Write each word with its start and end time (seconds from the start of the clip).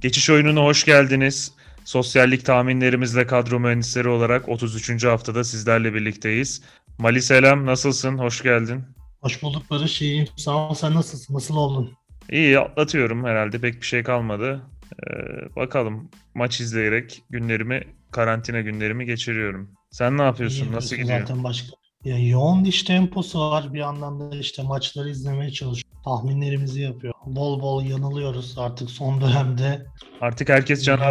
Geçiş 0.00 0.30
oyununa 0.30 0.60
hoş 0.60 0.84
geldiniz. 0.84 1.52
Sosyallik 1.84 2.44
tahminlerimizle 2.44 3.26
kadro 3.26 3.60
mühendisleri 3.60 4.08
olarak 4.08 4.48
33. 4.48 5.04
haftada 5.04 5.44
sizlerle 5.44 5.94
birlikteyiz. 5.94 6.62
Mali 6.98 7.22
selam, 7.22 7.66
nasılsın? 7.66 8.18
Hoş 8.18 8.42
geldin. 8.42 8.84
Hoş 9.20 9.42
bulduk 9.42 9.62
Barış. 9.70 10.02
İyiyim. 10.02 10.26
Sağ 10.36 10.70
ol. 10.70 10.74
Sen 10.74 10.94
nasılsın? 10.94 11.34
Nasıl 11.34 11.56
oldun? 11.56 11.92
İyi, 12.30 12.58
atlatıyorum 12.58 13.24
herhalde. 13.24 13.58
Pek 13.58 13.80
bir 13.80 13.86
şey 13.86 14.02
kalmadı. 14.02 14.62
Ee, 14.92 15.56
bakalım 15.56 16.10
maç 16.34 16.60
izleyerek 16.60 17.22
günlerimi, 17.30 17.82
karantina 18.10 18.60
günlerimi 18.60 19.06
geçiriyorum. 19.06 19.70
Sen 19.90 20.18
ne 20.18 20.22
yapıyorsun? 20.22 20.66
İyi 20.66 20.72
Nasıl 20.72 20.96
gidiyor? 20.96 21.20
Zaten 21.20 21.44
başka. 21.44 21.79
Ya, 22.04 22.18
yoğun 22.18 22.64
iş 22.64 22.82
temposu 22.82 23.40
var. 23.40 23.74
Bir 23.74 23.78
yandan 23.78 24.20
da 24.20 24.36
işte 24.36 24.62
maçları 24.62 25.08
izlemeye 25.10 25.50
çalışıyoruz. 25.50 26.02
Tahminlerimizi 26.04 26.80
yapıyor. 26.82 27.14
Bol 27.26 27.60
bol 27.60 27.84
yanılıyoruz 27.84 28.54
artık 28.58 28.90
son 28.90 29.20
dönemde. 29.20 29.86
Artık 30.20 30.48
herkes 30.48 30.88
oynuyor. 30.88 31.06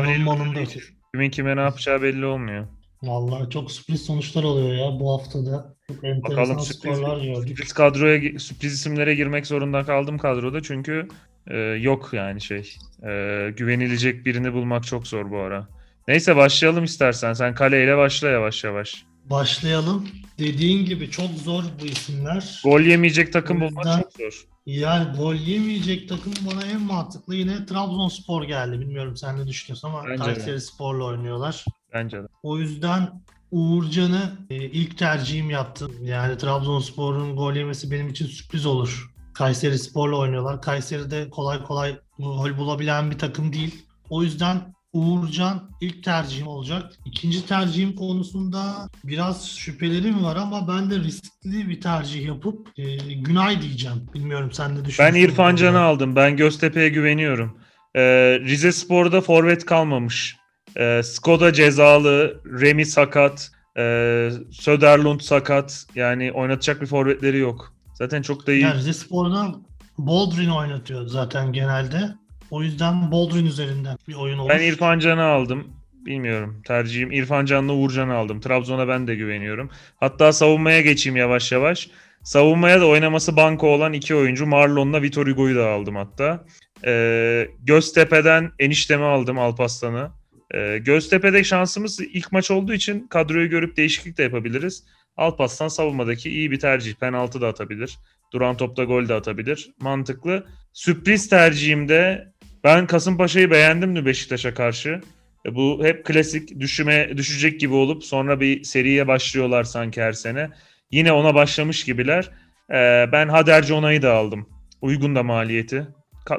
Kimin 1.13 1.29
kime 1.29 1.55
ne 1.55 1.61
yapacağı 1.61 2.01
belli 2.01 2.25
olmuyor. 2.25 2.67
Vallahi 3.03 3.49
çok 3.49 3.71
sürpriz 3.71 4.05
sonuçlar 4.05 4.43
oluyor 4.43 4.73
ya 4.75 4.99
bu 4.99 5.13
haftada. 5.13 5.75
Çok 5.87 6.03
enteresan 6.03 6.31
Bakalım 6.31 6.59
sürpriz, 6.59 6.97
skorlar 6.97 7.21
gördük. 7.21 7.47
sürpriz 7.47 7.73
kadroya 7.73 8.39
sürpriz 8.39 8.73
isimlere 8.73 9.15
girmek 9.15 9.47
zorunda 9.47 9.83
kaldım 9.83 10.17
kadroda 10.17 10.61
çünkü 10.61 11.07
e, 11.47 11.57
yok 11.57 12.09
yani 12.13 12.41
şey 12.41 12.75
e, 13.03 13.09
güvenilecek 13.57 14.25
birini 14.25 14.53
bulmak 14.53 14.83
çok 14.83 15.07
zor 15.07 15.31
bu 15.31 15.37
ara. 15.37 15.67
Neyse 16.07 16.35
başlayalım 16.35 16.83
istersen. 16.83 17.33
Sen 17.33 17.55
kaleyle 17.55 17.97
başla 17.97 18.29
yavaş 18.29 18.63
yavaş. 18.63 19.05
Başlayalım. 19.29 20.07
Dediğin 20.39 20.85
gibi 20.85 21.09
çok 21.11 21.29
zor 21.31 21.63
bu 21.81 21.85
isimler. 21.85 22.61
Gol 22.63 22.81
yemeyecek 22.81 23.33
takım 23.33 23.57
O 23.57 23.61
bulmak 23.61 23.85
yüzden- 23.85 24.01
çok 24.01 24.11
zor. 24.13 24.45
Yani 24.65 25.17
gol 25.17 25.35
yemeyecek 25.35 26.09
takım 26.09 26.33
bana 26.51 26.61
en 26.65 26.81
mantıklı 26.81 27.35
yine 27.35 27.65
Trabzonspor 27.65 28.43
geldi. 28.43 28.79
Bilmiyorum 28.79 29.17
sen 29.17 29.37
ne 29.39 29.47
düşünüyorsun 29.47 29.87
ama 29.87 30.03
Bence 30.09 30.23
de. 30.25 30.33
Kayseri 30.33 30.61
Spor'la 30.61 31.03
oynuyorlar. 31.03 31.65
Bence 31.93 32.17
de. 32.23 32.27
O 32.43 32.57
yüzden 32.57 33.21
Uğurcan'ı 33.51 34.31
e, 34.49 34.55
ilk 34.55 34.97
tercihim 34.97 35.49
yaptım. 35.49 35.91
Yani 36.03 36.37
Trabzonspor'un 36.37 37.35
gol 37.35 37.53
yemesi 37.55 37.91
benim 37.91 38.07
için 38.09 38.25
sürpriz 38.25 38.65
olur. 38.65 39.13
Kayseri 39.33 39.79
Spor'la 39.79 40.15
oynuyorlar. 40.17 40.61
Kayseri'de 40.61 41.29
kolay 41.29 41.63
kolay 41.63 41.99
gol 42.19 42.57
bulabilen 42.57 43.11
bir 43.11 43.17
takım 43.17 43.53
değil. 43.53 43.85
O 44.09 44.23
yüzden 44.23 44.73
Uğurcan 44.93 45.69
ilk 45.81 46.03
tercihim 46.03 46.47
olacak. 46.47 46.91
İkinci 47.05 47.45
tercihim 47.45 47.95
konusunda 47.95 48.89
biraz 49.03 49.49
şüphelerim 49.57 50.23
var 50.23 50.35
ama 50.35 50.67
ben 50.67 50.91
de 50.91 50.99
riskli 50.99 51.69
bir 51.69 51.81
tercih 51.81 52.25
yapıp 52.25 52.67
e, 52.77 52.95
Günay 53.13 53.61
diyeceğim. 53.61 53.97
Bilmiyorum 54.13 54.51
sen 54.51 54.71
ne 54.71 54.77
Ben 54.77 54.85
düşünüyorsun? 54.85 55.19
İrfan 55.19 55.53
bu 55.53 55.57
Can'ı 55.57 55.79
aldım. 55.79 56.15
Ben 56.15 56.37
Göztepe'ye 56.37 56.89
güveniyorum. 56.89 57.57
Ee, 57.95 58.01
Rize 58.39 58.71
Spor'da 58.71 59.21
forvet 59.21 59.65
kalmamış. 59.65 60.37
Ee, 60.77 61.01
Skoda 61.03 61.53
cezalı, 61.53 62.41
Remi 62.45 62.85
sakat, 62.85 63.51
ee, 63.77 64.29
Söderlund 64.51 65.19
sakat. 65.19 65.85
Yani 65.95 66.31
oynatacak 66.31 66.81
bir 66.81 66.87
forvetleri 66.87 67.37
yok. 67.37 67.73
Zaten 67.93 68.21
çok 68.21 68.47
da 68.47 68.51
iyi. 68.51 68.61
Yani 68.61 68.77
Rize 68.77 68.93
Spor'da 68.93 69.55
Boldrin 69.97 70.49
oynatıyor 70.49 71.07
zaten 71.07 71.53
genelde. 71.53 72.18
O 72.51 72.63
yüzden 72.63 73.11
Boldrin 73.11 73.45
üzerinden 73.45 73.97
bir 74.07 74.15
oyun 74.15 74.37
olur. 74.37 74.49
Ben 74.49 74.61
İrfan 74.61 74.99
Can'ı 74.99 75.23
aldım. 75.23 75.67
Bilmiyorum. 75.93 76.61
Tercihim 76.67 77.11
İrfan 77.11 77.45
Can'la 77.45 77.73
Uğurcan'ı 77.73 78.13
aldım. 78.13 78.41
Trabzon'a 78.41 78.87
ben 78.87 79.07
de 79.07 79.15
güveniyorum. 79.15 79.69
Hatta 79.97 80.33
savunmaya 80.33 80.81
geçeyim 80.81 81.17
yavaş 81.17 81.51
yavaş. 81.51 81.89
Savunmaya 82.23 82.81
da 82.81 82.87
oynaması 82.87 83.35
banko 83.35 83.67
olan 83.67 83.93
iki 83.93 84.15
oyuncu 84.15 84.45
Marlon'la 84.45 85.01
Vitor 85.01 85.27
Hugo'yu 85.27 85.55
da 85.55 85.69
aldım 85.69 85.95
hatta. 85.95 86.45
Ee, 86.85 87.47
Göztepe'den 87.63 88.51
eniştemi 88.59 89.03
aldım 89.03 89.39
Alpaslan'ı. 89.39 90.11
Ee, 90.53 90.77
Göztepe'de 90.77 91.43
şansımız 91.43 91.99
ilk 91.99 92.31
maç 92.31 92.51
olduğu 92.51 92.73
için 92.73 93.07
kadroyu 93.07 93.49
görüp 93.49 93.77
değişiklik 93.77 94.17
de 94.17 94.23
yapabiliriz. 94.23 94.83
Alpaslan 95.17 95.67
savunmadaki 95.67 96.29
iyi 96.29 96.51
bir 96.51 96.59
tercih. 96.59 96.95
Penaltı 96.95 97.41
da 97.41 97.47
atabilir. 97.47 97.97
Duran 98.33 98.57
topta 98.57 98.83
gol 98.83 99.09
de 99.09 99.13
atabilir. 99.13 99.71
Mantıklı. 99.81 100.47
Sürpriz 100.73 101.29
tercihimde 101.29 102.33
ben 102.63 102.87
Kasımpaşa'yı 102.87 103.51
beğendim 103.51 104.05
Beşiktaş'a 104.05 104.53
karşı. 104.53 105.01
E, 105.45 105.55
Bu 105.55 105.79
hep 105.83 106.05
klasik 106.05 106.59
düşüme 106.59 107.17
düşecek 107.17 107.59
gibi 107.59 107.73
olup 107.73 108.03
sonra 108.03 108.39
bir 108.39 108.63
seriye 108.63 109.07
başlıyorlar 109.07 109.63
sanki 109.63 110.01
her 110.01 110.13
sene. 110.13 110.49
Yine 110.91 111.11
ona 111.11 111.35
başlamış 111.35 111.83
gibiler. 111.83 112.29
E, 112.69 113.09
ben 113.11 113.27
Hader 113.27 113.63
Jona'yı 113.63 114.01
da 114.01 114.13
aldım. 114.13 114.49
Uygun 114.81 115.15
da 115.15 115.23
maliyeti. 115.23 115.87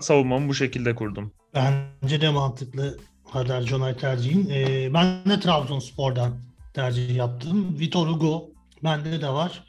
Savunmamı 0.00 0.48
bu 0.48 0.54
şekilde 0.54 0.94
kurdum. 0.94 1.32
Bence 1.54 2.20
de 2.20 2.30
mantıklı 2.30 2.98
Hader 3.24 3.62
Jonay 3.62 3.96
tercihin. 3.96 4.50
Ee, 4.50 4.94
ben 4.94 5.24
de 5.30 5.40
Trabzonspor'dan 5.40 6.40
tercih 6.74 7.16
yaptım. 7.16 7.76
Vitor 7.80 8.06
Hugo 8.08 8.50
bende 8.84 9.20
de 9.22 9.28
var. 9.28 9.64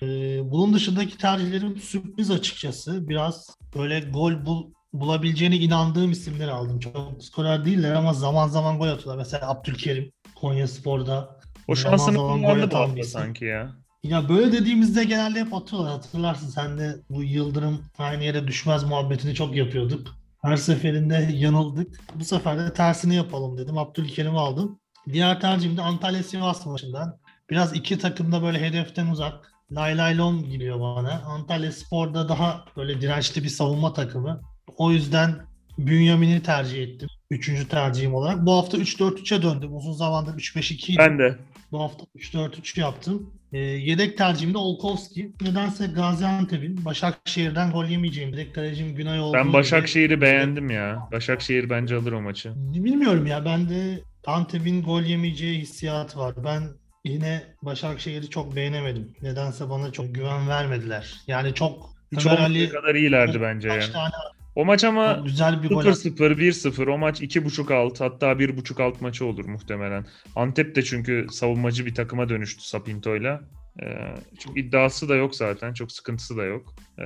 Bunun 0.51 0.73
dışındaki 0.73 1.17
tercihlerim 1.17 1.77
sürpriz 1.77 2.31
açıkçası. 2.31 3.09
Biraz 3.09 3.49
böyle 3.75 3.99
gol 3.99 4.45
bul, 4.45 4.71
bulabileceğine 4.93 5.55
inandığım 5.55 6.11
isimleri 6.11 6.51
aldım. 6.51 6.79
Çok 6.79 7.23
skorer 7.23 7.65
değiller 7.65 7.93
ama 7.93 8.13
zaman 8.13 8.47
zaman 8.47 8.77
gol 8.77 8.87
atıyorlar. 8.87 9.17
Mesela 9.17 9.49
Abdülkerim 9.49 10.11
Konyaspor'da 10.35 11.39
O 11.67 11.75
zaman 11.75 11.97
şansını 11.97 12.17
kullandı 12.17 12.71
bu 12.71 12.77
hafta 12.77 13.03
sanki 13.03 13.45
ya. 13.45 13.71
Ya 14.03 14.29
böyle 14.29 14.51
dediğimizde 14.51 15.03
genelde 15.03 15.39
hep 15.39 15.53
atıyorlar. 15.53 15.91
Hatırlarsın 15.91 16.47
sen 16.47 16.77
de 16.77 16.95
bu 17.09 17.23
Yıldırım 17.23 17.81
aynı 17.97 18.23
yere 18.23 18.47
düşmez 18.47 18.83
muhabbetini 18.83 19.35
çok 19.35 19.55
yapıyorduk. 19.55 20.07
Her 20.41 20.57
seferinde 20.57 21.29
yanıldık. 21.33 21.99
Bu 22.15 22.25
sefer 22.25 22.59
de 22.59 22.73
tersini 22.73 23.15
yapalım 23.15 23.57
dedim. 23.57 23.77
Abdülkerim'i 23.77 24.39
aldım. 24.39 24.79
Diğer 25.09 25.41
tercihim 25.41 25.77
de 25.77 25.81
Antalya 25.81 26.23
Sivas 26.23 26.65
maçından. 26.65 27.17
Biraz 27.49 27.75
iki 27.75 27.97
takım 27.99 28.31
da 28.31 28.43
böyle 28.43 28.59
hedeften 28.61 29.07
uzak. 29.07 29.51
Lay 29.71 29.97
lay 29.97 30.17
lom 30.17 30.49
geliyor 30.49 30.79
bana. 30.79 31.21
Antalya 31.25 31.71
Spor'da 31.71 32.29
daha 32.29 32.65
böyle 32.77 33.01
dirençli 33.01 33.43
bir 33.43 33.49
savunma 33.49 33.93
takımı. 33.93 34.41
O 34.81 34.91
yüzden 34.91 35.35
Bünyamin'i 35.77 36.43
tercih 36.43 36.83
ettim. 36.83 37.09
Üçüncü 37.31 37.67
tercihim 37.67 38.13
olarak. 38.15 38.45
Bu 38.45 38.53
hafta 38.53 38.77
3-4-3'e 38.77 39.41
döndüm. 39.41 39.75
Uzun 39.75 39.93
zamandır 39.93 40.33
3-5-2 40.33 40.91
'ydi. 40.91 40.97
Ben 40.99 41.19
de. 41.19 41.37
Bu 41.71 41.79
hafta 41.81 42.03
3-4-3 42.15 42.79
yaptım. 42.79 43.29
Ee, 43.53 43.57
yedek 43.59 44.17
tercihim 44.17 44.53
de 44.53 44.57
Olkowski. 44.57 45.31
Nedense 45.41 45.87
Gaziantep'in 45.87 46.85
Başakşehir'den 46.85 47.71
gol 47.71 47.85
yemeyeceğim. 47.85 48.33
Direkt 48.33 48.53
kalecim 48.55 48.95
Günay 48.95 49.19
olduğu 49.19 49.33
Ben 49.33 49.43
gibi- 49.43 49.53
Başakşehir'i 49.53 50.21
beğendim 50.21 50.69
ya. 50.69 51.07
Başakşehir 51.11 51.69
bence 51.69 51.95
alır 51.95 52.11
o 52.11 52.21
maçı. 52.21 52.51
Bilmiyorum 52.55 53.25
ya 53.25 53.45
ben 53.45 53.69
de 53.69 53.99
Antep'in 54.27 54.83
gol 54.83 55.01
yemeyeceği 55.01 55.59
hissiyat 55.59 56.17
var. 56.17 56.33
Ben 56.45 56.63
yine 57.05 57.43
Başakşehir'i 57.61 58.29
çok 58.29 58.55
beğenemedim. 58.55 59.13
Nedense 59.21 59.69
bana 59.69 59.91
çok 59.91 60.15
güven 60.15 60.49
vermediler. 60.49 61.13
Yani 61.27 61.53
çok 61.53 61.89
Hiç 62.11 62.25
Ömer 62.25 62.37
Ali 62.37 62.69
kadar 62.69 62.95
iyilerdi 62.95 63.41
bence 63.41 63.67
kaç 63.67 63.83
yani. 63.83 63.93
tane 63.93 64.11
O 64.55 64.65
maç 64.65 64.83
ama 64.83 65.15
çok 65.15 65.25
güzel 65.25 65.63
bir 65.63 65.69
gol 65.69 65.77
attı. 65.77 65.89
0-0, 65.89 66.37
1-0 66.37 66.91
o 66.91 66.97
maç 66.97 67.21
2.5 67.21 67.73
alt 67.73 68.01
hatta 68.01 68.31
1.5 68.31 68.83
alt 68.83 69.01
maçı 69.01 69.25
olur 69.25 69.45
muhtemelen. 69.45 70.05
Antep 70.35 70.75
de 70.75 70.83
çünkü 70.83 71.27
savunmacı 71.31 71.85
bir 71.85 71.95
takıma 71.95 72.29
dönüştü 72.29 72.63
Sapinto'yla. 72.63 73.41
Ee, 73.83 74.15
çok 74.39 74.57
iddiası 74.57 75.09
da 75.09 75.15
yok 75.15 75.35
zaten. 75.35 75.73
Çok 75.73 75.91
sıkıntısı 75.91 76.37
da 76.37 76.43
yok. 76.43 76.75
Ee, 76.99 77.03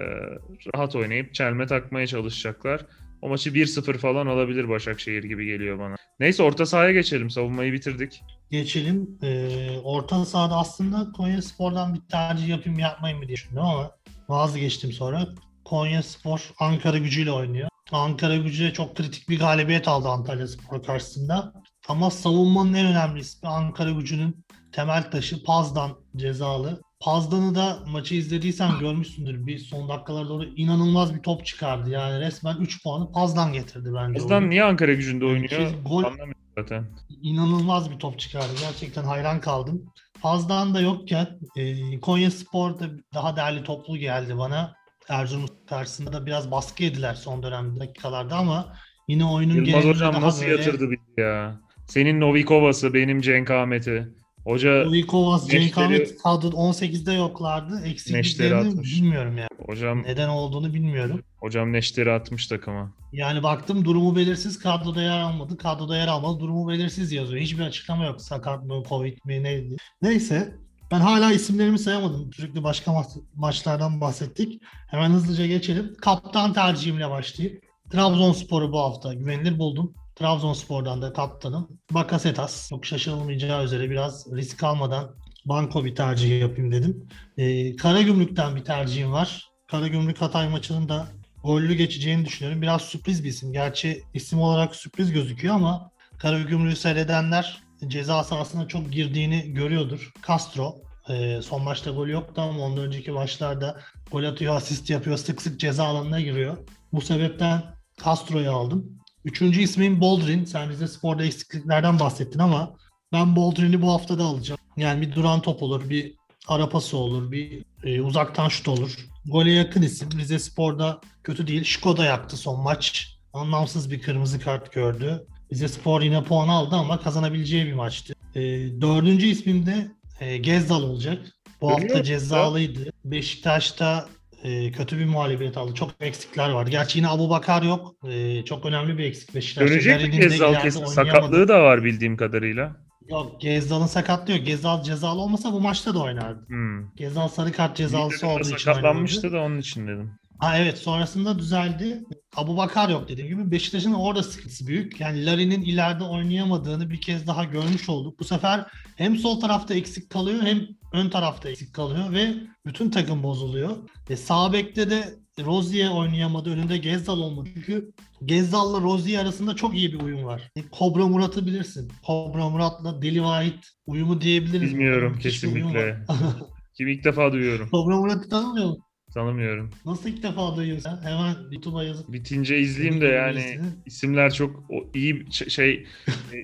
rahat 0.76 0.96
oynayıp 0.96 1.34
çelme 1.34 1.68
takmaya 1.68 2.08
çalışacaklar. 2.08 2.86
O 3.22 3.30
maçı 3.30 3.50
1-0 3.50 3.98
falan 3.98 4.28
alabilir 4.28 4.70
Başakşehir 4.70 5.24
gibi 5.24 5.46
geliyor 5.46 5.80
bana. 5.80 5.96
Neyse 6.20 6.44
orta 6.44 6.66
sahaya 6.66 6.92
geçelim. 6.92 7.30
Savunmayı 7.30 7.74
bitirdik. 7.74 8.24
Geçelim. 8.52 9.18
Ee, 9.24 9.70
orta 9.84 10.26
sahada 10.26 10.56
aslında 10.56 11.12
Konya 11.12 11.42
Spor'dan 11.42 11.94
bir 11.94 12.02
tercih 12.12 12.48
yapayım 12.48 12.80
yapmayayım 12.80 13.22
mı 13.22 13.28
diye 13.28 13.38
düşündüm 13.38 13.62
ama 13.62 13.92
vazgeçtim 14.30 14.92
sonra. 14.92 15.28
Konya 15.66 16.04
Spor 16.04 16.52
Ankara 16.60 16.98
gücüyle 16.98 17.32
oynuyor. 17.32 17.70
Ankara 17.92 18.36
gücüyle 18.38 18.74
çok 18.74 18.96
kritik 18.96 19.30
bir 19.30 19.40
galibiyet 19.40 19.88
aldı 19.88 20.10
Antalya 20.10 20.48
Spor 20.48 20.84
karşısında. 20.84 21.54
Ama 21.88 22.12
savunmanın 22.12 22.74
en 22.74 22.86
önemli 22.86 23.20
ismi 23.20 23.50
Ankara 23.50 23.92
gücünün 23.92 24.46
temel 24.72 25.12
taşı 25.12 25.44
Pazdan 25.44 25.92
cezalı. 26.16 26.82
Pazdan'ı 27.02 27.56
da 27.56 27.80
maçı 27.88 28.16
izlediysen 28.16 28.80
görmüşsündür. 28.80 29.48
Bir 29.48 29.58
son 29.60 29.90
dakikalara 29.90 30.30
doğru 30.30 30.44
inanılmaz 30.46 31.16
bir 31.16 31.20
top 31.22 31.46
çıkardı. 31.46 31.90
Yani 31.90 32.20
resmen 32.20 32.58
3 32.58 32.84
puanı 32.84 33.12
Pazdan 33.12 33.54
getirdi 33.54 33.90
bence. 33.96 34.20
Azdan 34.20 34.38
oyuna. 34.38 34.50
niye 34.50 34.64
Ankara 34.64 34.94
gücünde 34.94 35.26
oynuyor? 35.26 35.50
Ki 35.50 35.68
gol- 35.86 36.04
Anlamıyorum 36.04 36.34
zaten. 36.58 36.86
inanılmaz 37.22 37.92
bir 37.92 38.00
top 38.00 38.20
çıkardı. 38.20 38.52
Gerçekten 38.62 39.04
hayran 39.04 39.42
kaldım. 39.42 39.86
Fazdan 40.22 40.74
da 40.74 40.82
yokken 40.82 41.28
e, 41.56 42.00
Konya 42.00 42.32
Spor 42.32 42.80
da 42.80 42.86
daha 43.14 43.36
değerli 43.36 43.64
toplu 43.64 43.98
geldi 43.98 44.38
bana. 44.38 44.74
Erzurum 45.10 45.46
karşısında 45.70 46.14
da 46.14 46.26
biraz 46.26 46.52
baskı 46.52 46.84
yediler 46.84 47.14
son 47.14 47.44
dönem 47.44 47.80
dakikalarda 47.80 48.36
ama 48.36 48.74
yine 49.08 49.26
oyunun 49.26 49.54
Yılmaz 49.66 49.86
hocam 49.86 50.22
nasıl 50.22 50.46
böyle- 50.46 50.52
yatırdı 50.52 50.92
bizi 50.92 51.22
ya? 51.22 51.60
Senin 51.88 52.22
Novikova'sı, 52.22 52.94
benim 52.94 53.22
Cenk 53.22 53.52
Ahmet'i. 53.52 54.08
Hoca 54.46 54.88
Uykovas, 54.88 55.50
Cenk 55.50 55.78
Ahmet 55.78 56.18
kadro 56.24 56.48
18'de 56.48 57.14
yoklardı. 57.14 57.82
Eksikliklerini 57.86 58.84
bilmiyorum 58.84 59.38
yani. 59.38 59.50
hocam 59.66 60.04
Neden 60.04 60.30
olduğunu 60.30 60.74
bilmiyorum. 60.74 61.22
hocam 61.38 61.74
neşteri 61.74 62.12
atmış 62.12 62.48
takıma. 62.48 62.94
Yani 63.14 63.44
baktım 63.44 63.86
durumu 63.86 64.16
belirsiz 64.16 64.60
kadroda 64.60 65.02
yer 65.02 65.20
almadı. 65.20 65.58
Kadroda 65.58 65.98
yer 65.98 66.08
almadı. 66.08 66.40
Durumu 66.40 66.70
belirsiz 66.70 67.12
yazıyor. 67.12 67.42
Hiçbir 67.42 67.64
açıklama 67.64 68.06
yok. 68.06 68.22
Sakat 68.22 68.64
mı, 68.64 68.84
Covid 68.90 69.18
mi, 69.26 69.44
ne 69.44 69.64
diye. 69.64 69.78
Neyse. 70.02 70.56
Ben 70.92 71.00
hala 71.00 71.32
isimlerimi 71.32 71.80
sayamadım. 71.80 72.34
Sürekli 72.34 72.64
başka 72.64 72.92
ma- 72.92 73.22
maçlardan 73.36 74.02
bahsettik. 74.02 74.62
Hemen 74.88 75.10
hızlıca 75.10 75.46
geçelim. 75.46 75.96
Kaptan 76.02 76.54
tercihimle 76.54 77.10
başlayayım. 77.10 77.60
Trabzonspor'u 77.92 78.72
bu 78.72 78.80
hafta 78.80 79.14
güvenilir 79.14 79.60
buldum. 79.60 79.94
Trabzonspor'dan 80.16 81.02
da 81.02 81.14
kaptanım. 81.14 81.80
Bakasetas. 81.92 82.70
Çok 82.70 82.86
şaşırılmayacağı 82.86 83.64
üzere 83.64 83.90
biraz 83.90 84.28
risk 84.34 84.64
almadan 84.64 85.16
banko 85.46 85.86
bir 85.86 85.96
tercih 85.96 86.42
yapayım 86.42 86.72
dedim. 86.72 87.08
Ee, 87.38 87.76
Karagümrük'ten 87.76 88.56
bir 88.56 88.64
tercihim 88.64 89.12
var. 89.12 89.50
Karagümrük 89.68 90.22
Hatay 90.22 90.50
maçının 90.50 90.90
da 90.90 91.08
gollü 91.44 91.74
geçeceğini 91.74 92.26
düşünüyorum. 92.26 92.62
Biraz 92.62 92.82
sürpriz 92.82 93.24
bir 93.24 93.30
isim. 93.30 93.54
Gerçi 93.54 94.04
isim 94.14 94.40
olarak 94.40 94.76
sürpriz 94.76 95.12
gözüküyor 95.12 95.56
ama 95.56 95.92
Karagümrük'ü 96.18 96.76
seyredenler 96.76 97.65
ceza 97.90 98.24
sahasına 98.24 98.68
çok 98.68 98.92
girdiğini 98.92 99.54
görüyordur. 99.54 100.12
Castro 100.28 100.76
e, 101.10 101.42
son 101.42 101.64
maçta 101.64 101.92
gol 101.92 102.08
yoktu 102.08 102.42
ama 102.42 102.60
ondan 102.62 102.86
önceki 102.86 103.12
maçlarda 103.12 103.80
gol 104.12 104.24
atıyor, 104.24 104.56
asist 104.56 104.90
yapıyor, 104.90 105.18
sık 105.18 105.42
sık 105.42 105.60
ceza 105.60 105.86
alanına 105.86 106.22
giriyor. 106.22 106.58
Bu 106.94 107.02
sebepten 107.02 107.64
Castro'yu 108.06 108.52
aldım. 108.52 109.00
Üçüncü 109.26 109.62
ismim 109.62 110.02
Boldrin. 110.02 110.46
Sen 110.46 110.70
bize 110.70 110.88
sporda 110.88 111.26
eksikliklerden 111.26 112.00
bahsettin 112.00 112.40
ama 112.40 112.76
ben 113.14 113.36
Boldrin'i 113.36 113.82
bu 113.82 113.92
hafta 113.92 114.20
da 114.20 114.24
alacağım. 114.24 114.60
Yani 114.78 115.02
bir 115.02 115.16
duran 115.16 115.42
top 115.42 115.64
olur, 115.64 115.90
bir 115.90 116.16
ara 116.48 116.70
pası 116.70 116.98
olur, 116.98 117.32
bir 117.32 117.66
e, 117.84 118.02
uzaktan 118.02 118.50
şut 118.50 118.68
olur. 118.68 118.98
Gole 119.26 119.52
yakın 119.52 119.82
isim. 119.82 120.10
Rize 120.12 120.40
Spor'da 120.40 121.02
kötü 121.24 121.48
değil. 121.48 121.64
Şiko 121.64 121.98
da 121.98 122.06
yaktı 122.06 122.38
son 122.38 122.60
maç. 122.60 123.18
Anlamsız 123.34 123.92
bir 123.92 124.02
kırmızı 124.02 124.40
kart 124.40 124.74
gördü. 124.74 125.28
Rize 125.52 125.68
Spor 125.68 126.02
yine 126.02 126.24
puan 126.24 126.48
aldı 126.48 126.76
ama 126.76 127.00
kazanabileceği 127.00 127.66
bir 127.66 127.74
maçtı. 127.74 128.14
E, 128.36 128.42
dördüncü 128.82 129.28
ismim 129.28 129.66
de 129.66 129.88
e, 130.20 130.38
Gezdal 130.38 130.84
olacak. 130.84 131.26
Bu 131.62 131.70
Görüyor 131.70 131.90
hafta 131.90 132.04
cezalıydı. 132.04 132.92
Beşiktaş'ta 133.06 134.06
e, 134.44 134.72
kötü 134.72 135.00
bir 135.00 135.06
mağlubiyet 135.06 135.58
aldı. 135.58 135.74
Çok 135.74 135.90
eksikler 136.02 136.50
var. 136.50 136.68
Gerçi 136.68 137.00
yine 137.00 137.08
Abu 137.08 137.30
Bakar 137.30 137.62
yok. 137.64 137.96
E, 138.08 138.46
çok 138.46 138.66
önemli 138.66 138.98
bir 138.98 139.04
eksik 139.04 139.36
Beşiktaş'ta. 139.36 139.72
Dönecek 139.72 140.02
mi 140.02 140.12
kesin? 140.12 140.44
oynayamadı. 140.44 140.88
Sakatlığı 140.88 141.48
da 141.48 141.64
var 141.64 141.84
bildiğim 141.84 142.18
kadarıyla. 142.18 142.76
Yok 143.10 143.42
Gezdal'ın 143.42 143.86
sakatlığı 143.86 144.34
yok. 144.34 144.46
Gezdal 144.46 144.84
cezalı 144.84 145.22
olmasa 145.22 145.54
bu 145.54 145.62
maçta 145.62 145.94
da 145.94 146.00
oynardı. 146.00 146.48
Hmm. 146.48 146.96
Gezdal 146.96 147.28
sarı 147.28 147.52
kart 147.52 147.78
cezalısı 147.78 148.28
olduğu 148.28 148.42
için 148.42 148.58
sakatlanmıştı 148.58 149.32
da 149.32 149.40
onun 149.40 149.60
için 149.60 149.88
dedim. 149.88 150.12
Ha 150.40 150.58
evet 150.58 150.78
sonrasında 150.78 151.40
düzeldi. 151.40 152.04
Abu 152.36 152.58
Bakar 152.58 152.90
yok 152.90 153.10
dediğim 153.10 153.30
gibi. 153.30 153.52
Beşiktaş'ın 153.52 153.94
orada 153.94 154.24
sıkıntısı 154.24 154.68
büyük. 154.68 155.00
Yani 155.00 155.26
Larin'in 155.26 155.62
ileride 155.62 156.04
oynayamadığını 156.04 156.90
bir 156.90 157.02
kez 157.02 157.28
daha 157.28 157.44
görmüş 157.44 157.90
olduk. 157.90 158.20
Bu 158.20 158.24
sefer 158.24 158.66
hem 158.96 159.18
sol 159.18 159.40
tarafta 159.40 159.74
eksik 159.74 160.10
kalıyor 160.10 160.42
hem 160.42 160.68
ön 160.94 161.10
tarafta 161.10 161.50
eksik 161.50 161.74
kalıyor 161.74 162.12
ve 162.12 162.34
bütün 162.66 162.90
takım 162.90 163.24
bozuluyor. 163.24 163.78
E, 164.10 164.16
sağ 164.16 164.54
bekte 164.54 164.90
de 164.90 165.16
Rozier 165.40 165.90
oynayamadı. 165.90 166.50
Önünde 166.50 166.78
Gezdal 166.78 167.18
olmadı. 167.18 167.50
Çünkü 167.54 167.92
Gezdal'la 168.26 168.82
Rozier 168.82 169.22
arasında 169.22 169.56
çok 169.56 169.76
iyi 169.76 169.94
bir 169.94 170.02
uyum 170.02 170.26
var. 170.26 170.52
E, 170.56 170.62
Kobra 170.72 171.08
Murat'ı 171.08 171.46
bilirsin. 171.46 171.92
Kobra 172.06 172.50
Murat'la 172.50 173.02
Deli 173.02 173.24
Vahit 173.24 173.70
uyumu 173.86 174.22
diyebiliriz. 174.22 174.72
Bilmiyorum 174.72 175.20
kesinlikle. 175.22 176.06
Kim 176.78 176.88
ilk 176.88 177.04
defa 177.04 177.32
duyuyorum. 177.32 177.70
Kobra 177.70 177.98
Murat'ı 177.98 178.30
tanımıyor 178.30 178.68
musun? 178.68 178.85
Tanımıyorum. 179.16 179.72
Nasıl 179.86 180.10
ilk 180.10 180.24
defa 180.24 180.56
duyuyorsun? 180.56 181.00
Hemen 181.04 181.36
YouTube'a 181.52 181.84
yazıp 181.84 182.14
Bitince 182.14 182.60
izleyeyim 182.60 183.02
de 183.02 183.06
yani 183.06 183.36
Bilirsin. 183.38 183.80
isimler 183.86 184.34
çok 184.34 184.64
o- 184.70 184.84
iyi 184.94 185.26
şey 185.50 185.86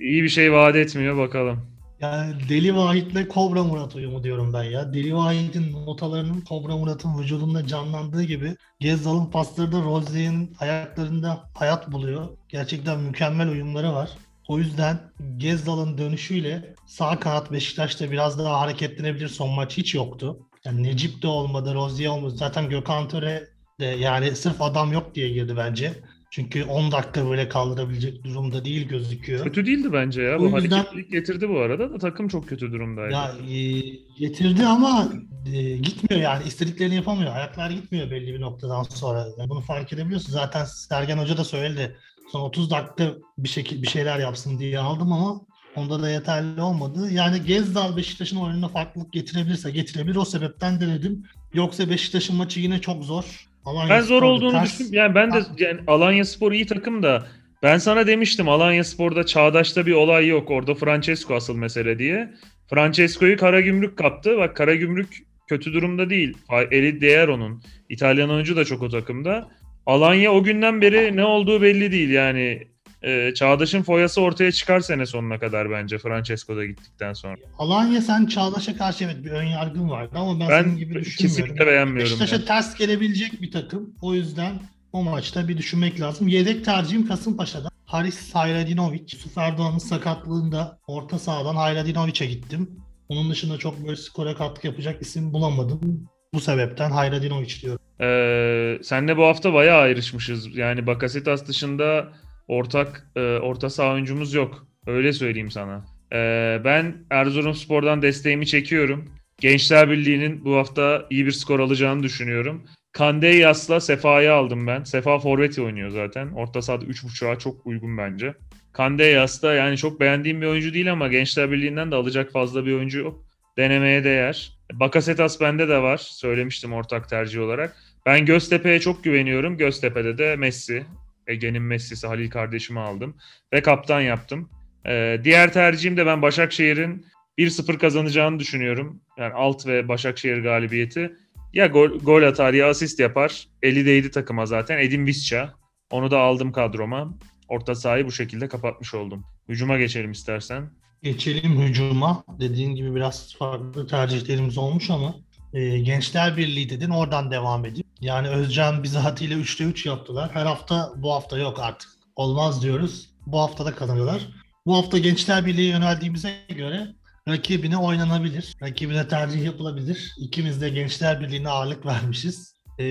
iyi 0.00 0.22
bir 0.22 0.28
şey 0.28 0.52
vaat 0.52 0.76
etmiyor 0.76 1.16
bakalım. 1.16 1.72
Yani 2.00 2.34
Deli 2.48 2.76
Vahit'le 2.76 3.28
Kobra 3.28 3.64
Murat 3.64 3.96
uyumu 3.96 4.24
diyorum 4.24 4.52
ben 4.52 4.62
ya. 4.64 4.94
Deli 4.94 5.14
Vahit'in 5.14 5.72
notalarının 5.72 6.40
Kobra 6.40 6.76
Murat'ın 6.76 7.18
vücudunda 7.18 7.66
canlandığı 7.66 8.22
gibi 8.22 8.56
Gezzal'ın 8.80 9.26
pasları 9.30 9.72
da 9.72 9.82
Rozier'in 9.82 10.56
ayaklarında 10.60 11.50
hayat 11.54 11.92
buluyor. 11.92 12.28
Gerçekten 12.48 13.00
mükemmel 13.00 13.48
uyumları 13.48 13.92
var. 13.92 14.10
O 14.48 14.58
yüzden 14.58 14.98
Gezzal'ın 15.36 15.98
dönüşüyle 15.98 16.74
sağ 16.86 17.20
kanat 17.20 17.52
Beşiktaş'ta 17.52 18.10
biraz 18.10 18.38
daha 18.38 18.60
hareketlenebilir. 18.60 19.28
Son 19.28 19.50
maç 19.50 19.76
hiç 19.78 19.94
yoktu. 19.94 20.38
Yani 20.64 20.82
Necip 20.82 21.22
de 21.22 21.26
olmadı, 21.26 21.74
Rozier 21.74 22.08
olmadı. 22.08 22.34
Zaten 22.36 22.68
Gökhan 22.68 23.08
Töre 23.08 23.48
de 23.80 23.84
yani 23.84 24.36
sırf 24.36 24.62
adam 24.62 24.92
yok 24.92 25.14
diye 25.14 25.28
girdi 25.28 25.54
bence. 25.56 25.92
Çünkü 26.30 26.64
10 26.64 26.92
dakika 26.92 27.30
böyle 27.30 27.48
kaldırabilecek 27.48 28.24
durumda 28.24 28.64
değil 28.64 28.88
gözüküyor. 28.88 29.44
Kötü 29.44 29.66
değildi 29.66 29.92
bence 29.92 30.22
ya. 30.22 30.36
O 30.38 30.40
Bu 30.40 30.44
yüzden- 30.44 30.76
hareketlilik 30.76 31.10
getirdi 31.10 31.48
bu 31.48 31.58
arada 31.60 31.90
da 31.90 31.98
takım 31.98 32.28
çok 32.28 32.48
kötü 32.48 32.72
durumdaydı. 32.72 33.12
Ya 33.12 33.34
e, 33.50 33.80
getirdi 34.18 34.66
ama 34.66 35.08
e, 35.54 35.76
gitmiyor 35.76 36.22
yani 36.22 36.44
istediklerini 36.46 36.94
yapamıyor. 36.94 37.36
Ayaklar 37.36 37.70
gitmiyor 37.70 38.10
belli 38.10 38.34
bir 38.34 38.40
noktadan 38.40 38.82
sonra. 38.82 39.26
Yani 39.38 39.50
bunu 39.50 39.60
fark 39.60 39.92
edebiliyorsun. 39.92 40.32
Zaten 40.32 40.64
Sergen 40.64 41.18
Hoca 41.18 41.36
da 41.36 41.44
söyledi. 41.44 41.96
Son 42.32 42.40
30 42.40 42.70
dakika 42.70 43.12
bir 43.38 43.48
şekil 43.48 43.82
bir 43.82 43.88
şeyler 43.88 44.18
yapsın 44.18 44.58
diye 44.58 44.78
aldım 44.78 45.12
ama 45.12 45.40
onda 45.76 46.02
da 46.02 46.10
yeterli 46.10 46.60
olmadı. 46.60 47.08
Yani 47.12 47.44
Gezdal 47.46 47.96
Beşiktaş'ın 47.96 48.36
oyununa 48.36 48.68
farklılık 48.68 49.12
getirebilirse 49.12 49.70
getirebilir. 49.70 50.16
O 50.16 50.24
sebepten 50.24 50.80
denedim. 50.80 51.22
Yoksa 51.54 51.90
Beşiktaş'ın 51.90 52.36
maçı 52.36 52.60
yine 52.60 52.80
çok 52.80 53.04
zor. 53.04 53.48
Alanya 53.64 53.88
Ben 53.90 54.00
zor 54.00 54.22
olduğunu 54.22 54.56
ters- 54.56 54.64
düşün. 54.64 54.92
Yani 54.92 55.14
ben 55.14 55.32
de 55.32 55.42
yani 55.58 55.80
Alanya 55.86 56.24
Spor 56.24 56.52
iyi 56.52 56.66
takım 56.66 57.02
da 57.02 57.26
ben 57.62 57.78
sana 57.78 58.06
demiştim 58.06 58.48
Alanya 58.48 58.84
Spor'da 58.84 59.26
Çağdaş'ta 59.26 59.86
bir 59.86 59.92
olay 59.92 60.28
yok. 60.28 60.50
Orada 60.50 60.74
Francesco 60.74 61.34
asıl 61.34 61.56
mesele 61.56 61.98
diye. 61.98 62.32
Francesco'yu 62.70 63.36
Karagümrük 63.36 63.98
kaptı. 63.98 64.38
Bak 64.38 64.56
Karagümrük 64.56 65.22
kötü 65.48 65.72
durumda 65.72 66.10
değil. 66.10 66.36
Eli 66.70 67.00
değer 67.00 67.28
onun. 67.28 67.62
İtalyan 67.88 68.30
oyuncu 68.30 68.56
da 68.56 68.64
çok 68.64 68.82
o 68.82 68.88
takımda. 68.88 69.48
Alanya 69.86 70.32
o 70.32 70.42
günden 70.42 70.80
beri 70.80 71.16
ne 71.16 71.24
olduğu 71.24 71.62
belli 71.62 71.92
değil 71.92 72.10
yani. 72.10 72.66
Ee, 73.04 73.32
Çağdaş'ın 73.34 73.82
foyası 73.82 74.20
ortaya 74.20 74.52
çıkar 74.52 74.80
sene 74.80 75.06
sonuna 75.06 75.38
kadar 75.38 75.70
bence 75.70 75.98
Francesco 75.98 76.56
da 76.56 76.64
gittikten 76.66 77.12
sonra. 77.12 77.36
Alanya 77.58 78.00
sen 78.00 78.26
Çağdaş'a 78.26 78.76
karşı 78.76 79.04
evet 79.04 79.24
bir 79.24 79.30
ön 79.30 79.46
yargın 79.46 79.90
vardı 79.90 80.10
ama 80.16 80.40
ben, 80.40 80.48
Ben 80.48 80.62
senin 80.62 80.76
gibi 80.76 80.94
düşünmüyorum. 80.94 81.16
kesinlikle 81.16 81.66
beğenmiyorum. 81.66 82.04
Beşiktaş'a 82.04 82.36
yani. 82.36 82.44
ters 82.44 82.74
gelebilecek 82.74 83.42
bir 83.42 83.50
takım. 83.50 83.94
O 84.02 84.14
yüzden 84.14 84.52
o 84.92 85.02
maçta 85.04 85.48
bir 85.48 85.58
düşünmek 85.58 86.00
lazım. 86.00 86.28
Yedek 86.28 86.64
tercihim 86.64 87.06
Kasımpaşa'da. 87.06 87.68
Haris 87.84 88.34
Hayradinovic. 88.34 89.04
Yusuf 89.12 89.38
Erdoğan'ın 89.38 89.78
sakatlığında 89.78 90.78
orta 90.86 91.18
sahadan 91.18 91.56
Hayradinoviç'e 91.56 92.26
gittim. 92.26 92.70
Onun 93.08 93.30
dışında 93.30 93.58
çok 93.58 93.84
böyle 93.86 93.96
skora 93.96 94.34
katkı 94.34 94.66
yapacak 94.66 95.02
isim 95.02 95.32
bulamadım. 95.32 96.08
Bu 96.34 96.40
sebepten 96.40 96.90
Hayradinovic 96.90 97.54
diyorum. 97.62 97.80
Ee, 98.00 98.78
senle 98.82 99.16
bu 99.16 99.24
hafta 99.24 99.54
bayağı 99.54 99.80
ayrışmışız. 99.80 100.56
Yani 100.56 100.86
Bakasetas 100.86 101.48
dışında 101.48 102.12
ortak 102.52 103.06
e, 103.16 103.20
orta 103.20 103.70
saha 103.70 103.92
oyuncumuz 103.92 104.34
yok. 104.34 104.66
Öyle 104.86 105.12
söyleyeyim 105.12 105.50
sana. 105.50 105.84
Ee, 106.12 106.60
ben 106.64 106.94
Erzurumspor'dan 107.10 108.02
desteğimi 108.02 108.46
çekiyorum. 108.46 109.04
Gençler 109.40 109.90
Birliği'nin 109.90 110.44
bu 110.44 110.56
hafta 110.56 111.06
iyi 111.10 111.26
bir 111.26 111.32
skor 111.32 111.60
alacağını 111.60 112.02
düşünüyorum. 112.02 112.64
Kandeyas'la 112.92 113.80
Sefa'yı 113.80 114.32
aldım 114.32 114.66
ben. 114.66 114.84
Sefa 114.84 115.18
Forvet'i 115.18 115.62
oynuyor 115.62 115.90
zaten. 115.90 116.32
Orta 116.32 116.62
sahada 116.62 116.84
3.5'a 116.84 117.38
çok 117.38 117.66
uygun 117.66 117.98
bence. 117.98 118.34
Kandeyas 118.72 119.42
da 119.42 119.54
yani 119.54 119.76
çok 119.76 120.00
beğendiğim 120.00 120.40
bir 120.40 120.46
oyuncu 120.46 120.74
değil 120.74 120.92
ama 120.92 121.08
Gençler 121.08 121.50
Birliği'nden 121.50 121.90
de 121.90 121.94
alacak 121.94 122.32
fazla 122.32 122.66
bir 122.66 122.72
oyuncu 122.72 122.98
yok. 122.98 123.24
Denemeye 123.58 124.04
değer. 124.04 124.58
Bakasetas 124.72 125.40
bende 125.40 125.68
de 125.68 125.82
var. 125.82 125.96
Söylemiştim 125.96 126.72
ortak 126.72 127.08
tercih 127.08 127.40
olarak. 127.40 127.76
Ben 128.06 128.26
Göztepe'ye 128.26 128.80
çok 128.80 129.04
güveniyorum. 129.04 129.56
Göztepe'de 129.56 130.18
de 130.18 130.36
Messi. 130.36 130.84
Ege'nin 131.32 131.62
Messi'si 131.62 132.06
Halil 132.06 132.30
kardeşimi 132.30 132.80
aldım. 132.80 133.16
Ve 133.52 133.62
kaptan 133.62 134.00
yaptım. 134.00 134.50
Ee, 134.86 135.20
diğer 135.24 135.52
tercihim 135.52 135.96
de 135.96 136.06
ben 136.06 136.22
Başakşehir'in 136.22 137.06
1-0 137.38 137.78
kazanacağını 137.78 138.38
düşünüyorum. 138.38 139.00
Yani 139.18 139.34
alt 139.34 139.66
ve 139.66 139.88
Başakşehir 139.88 140.42
galibiyeti. 140.42 141.16
Ya 141.52 141.66
gol, 141.66 141.90
gol 141.98 142.22
atar 142.22 142.54
ya 142.54 142.68
asist 142.68 143.00
yapar. 143.00 143.48
Eli 143.62 143.86
değdi 143.86 144.10
takıma 144.10 144.46
zaten. 144.46 144.78
Edin 144.78 145.06
Visca. 145.06 145.54
Onu 145.90 146.10
da 146.10 146.18
aldım 146.18 146.52
kadroma. 146.52 147.18
Orta 147.48 147.74
sahayı 147.74 148.06
bu 148.06 148.12
şekilde 148.12 148.48
kapatmış 148.48 148.94
oldum. 148.94 149.24
Hücuma 149.48 149.78
geçelim 149.78 150.12
istersen. 150.12 150.70
Geçelim 151.02 151.60
hücuma. 151.62 152.24
Dediğin 152.40 152.74
gibi 152.74 152.94
biraz 152.94 153.36
farklı 153.36 153.86
tercihlerimiz 153.86 154.58
olmuş 154.58 154.90
ama 154.90 155.14
e, 155.52 155.78
Gençler 155.78 156.36
Birliği 156.36 156.70
dedin 156.70 156.90
oradan 156.90 157.30
devam 157.30 157.64
edeyim. 157.64 157.86
Yani 158.00 158.28
Özcan 158.28 158.82
bizatiyle 158.82 159.34
3'te 159.34 159.64
3 159.64 159.86
yaptılar. 159.86 160.30
Her 160.34 160.46
hafta 160.46 160.92
bu 160.96 161.12
hafta 161.12 161.38
yok 161.38 161.60
artık. 161.60 161.90
Olmaz 162.16 162.62
diyoruz. 162.62 163.10
Bu 163.26 163.38
hafta 163.38 163.66
da 163.66 163.74
kazanıyorlar. 163.74 164.28
Bu 164.66 164.76
hafta 164.76 164.98
Gençler 164.98 165.46
Birliği'ye 165.46 165.70
yöneldiğimize 165.70 166.34
göre 166.48 166.94
rakibine 167.28 167.76
oynanabilir. 167.76 168.56
Rakibine 168.62 169.08
tercih 169.08 169.44
yapılabilir. 169.44 170.14
İkimiz 170.18 170.60
de 170.60 170.68
Gençler 170.68 171.20
Birliği'ne 171.20 171.48
ağırlık 171.48 171.86
vermişiz. 171.86 172.54
Ee, 172.78 172.84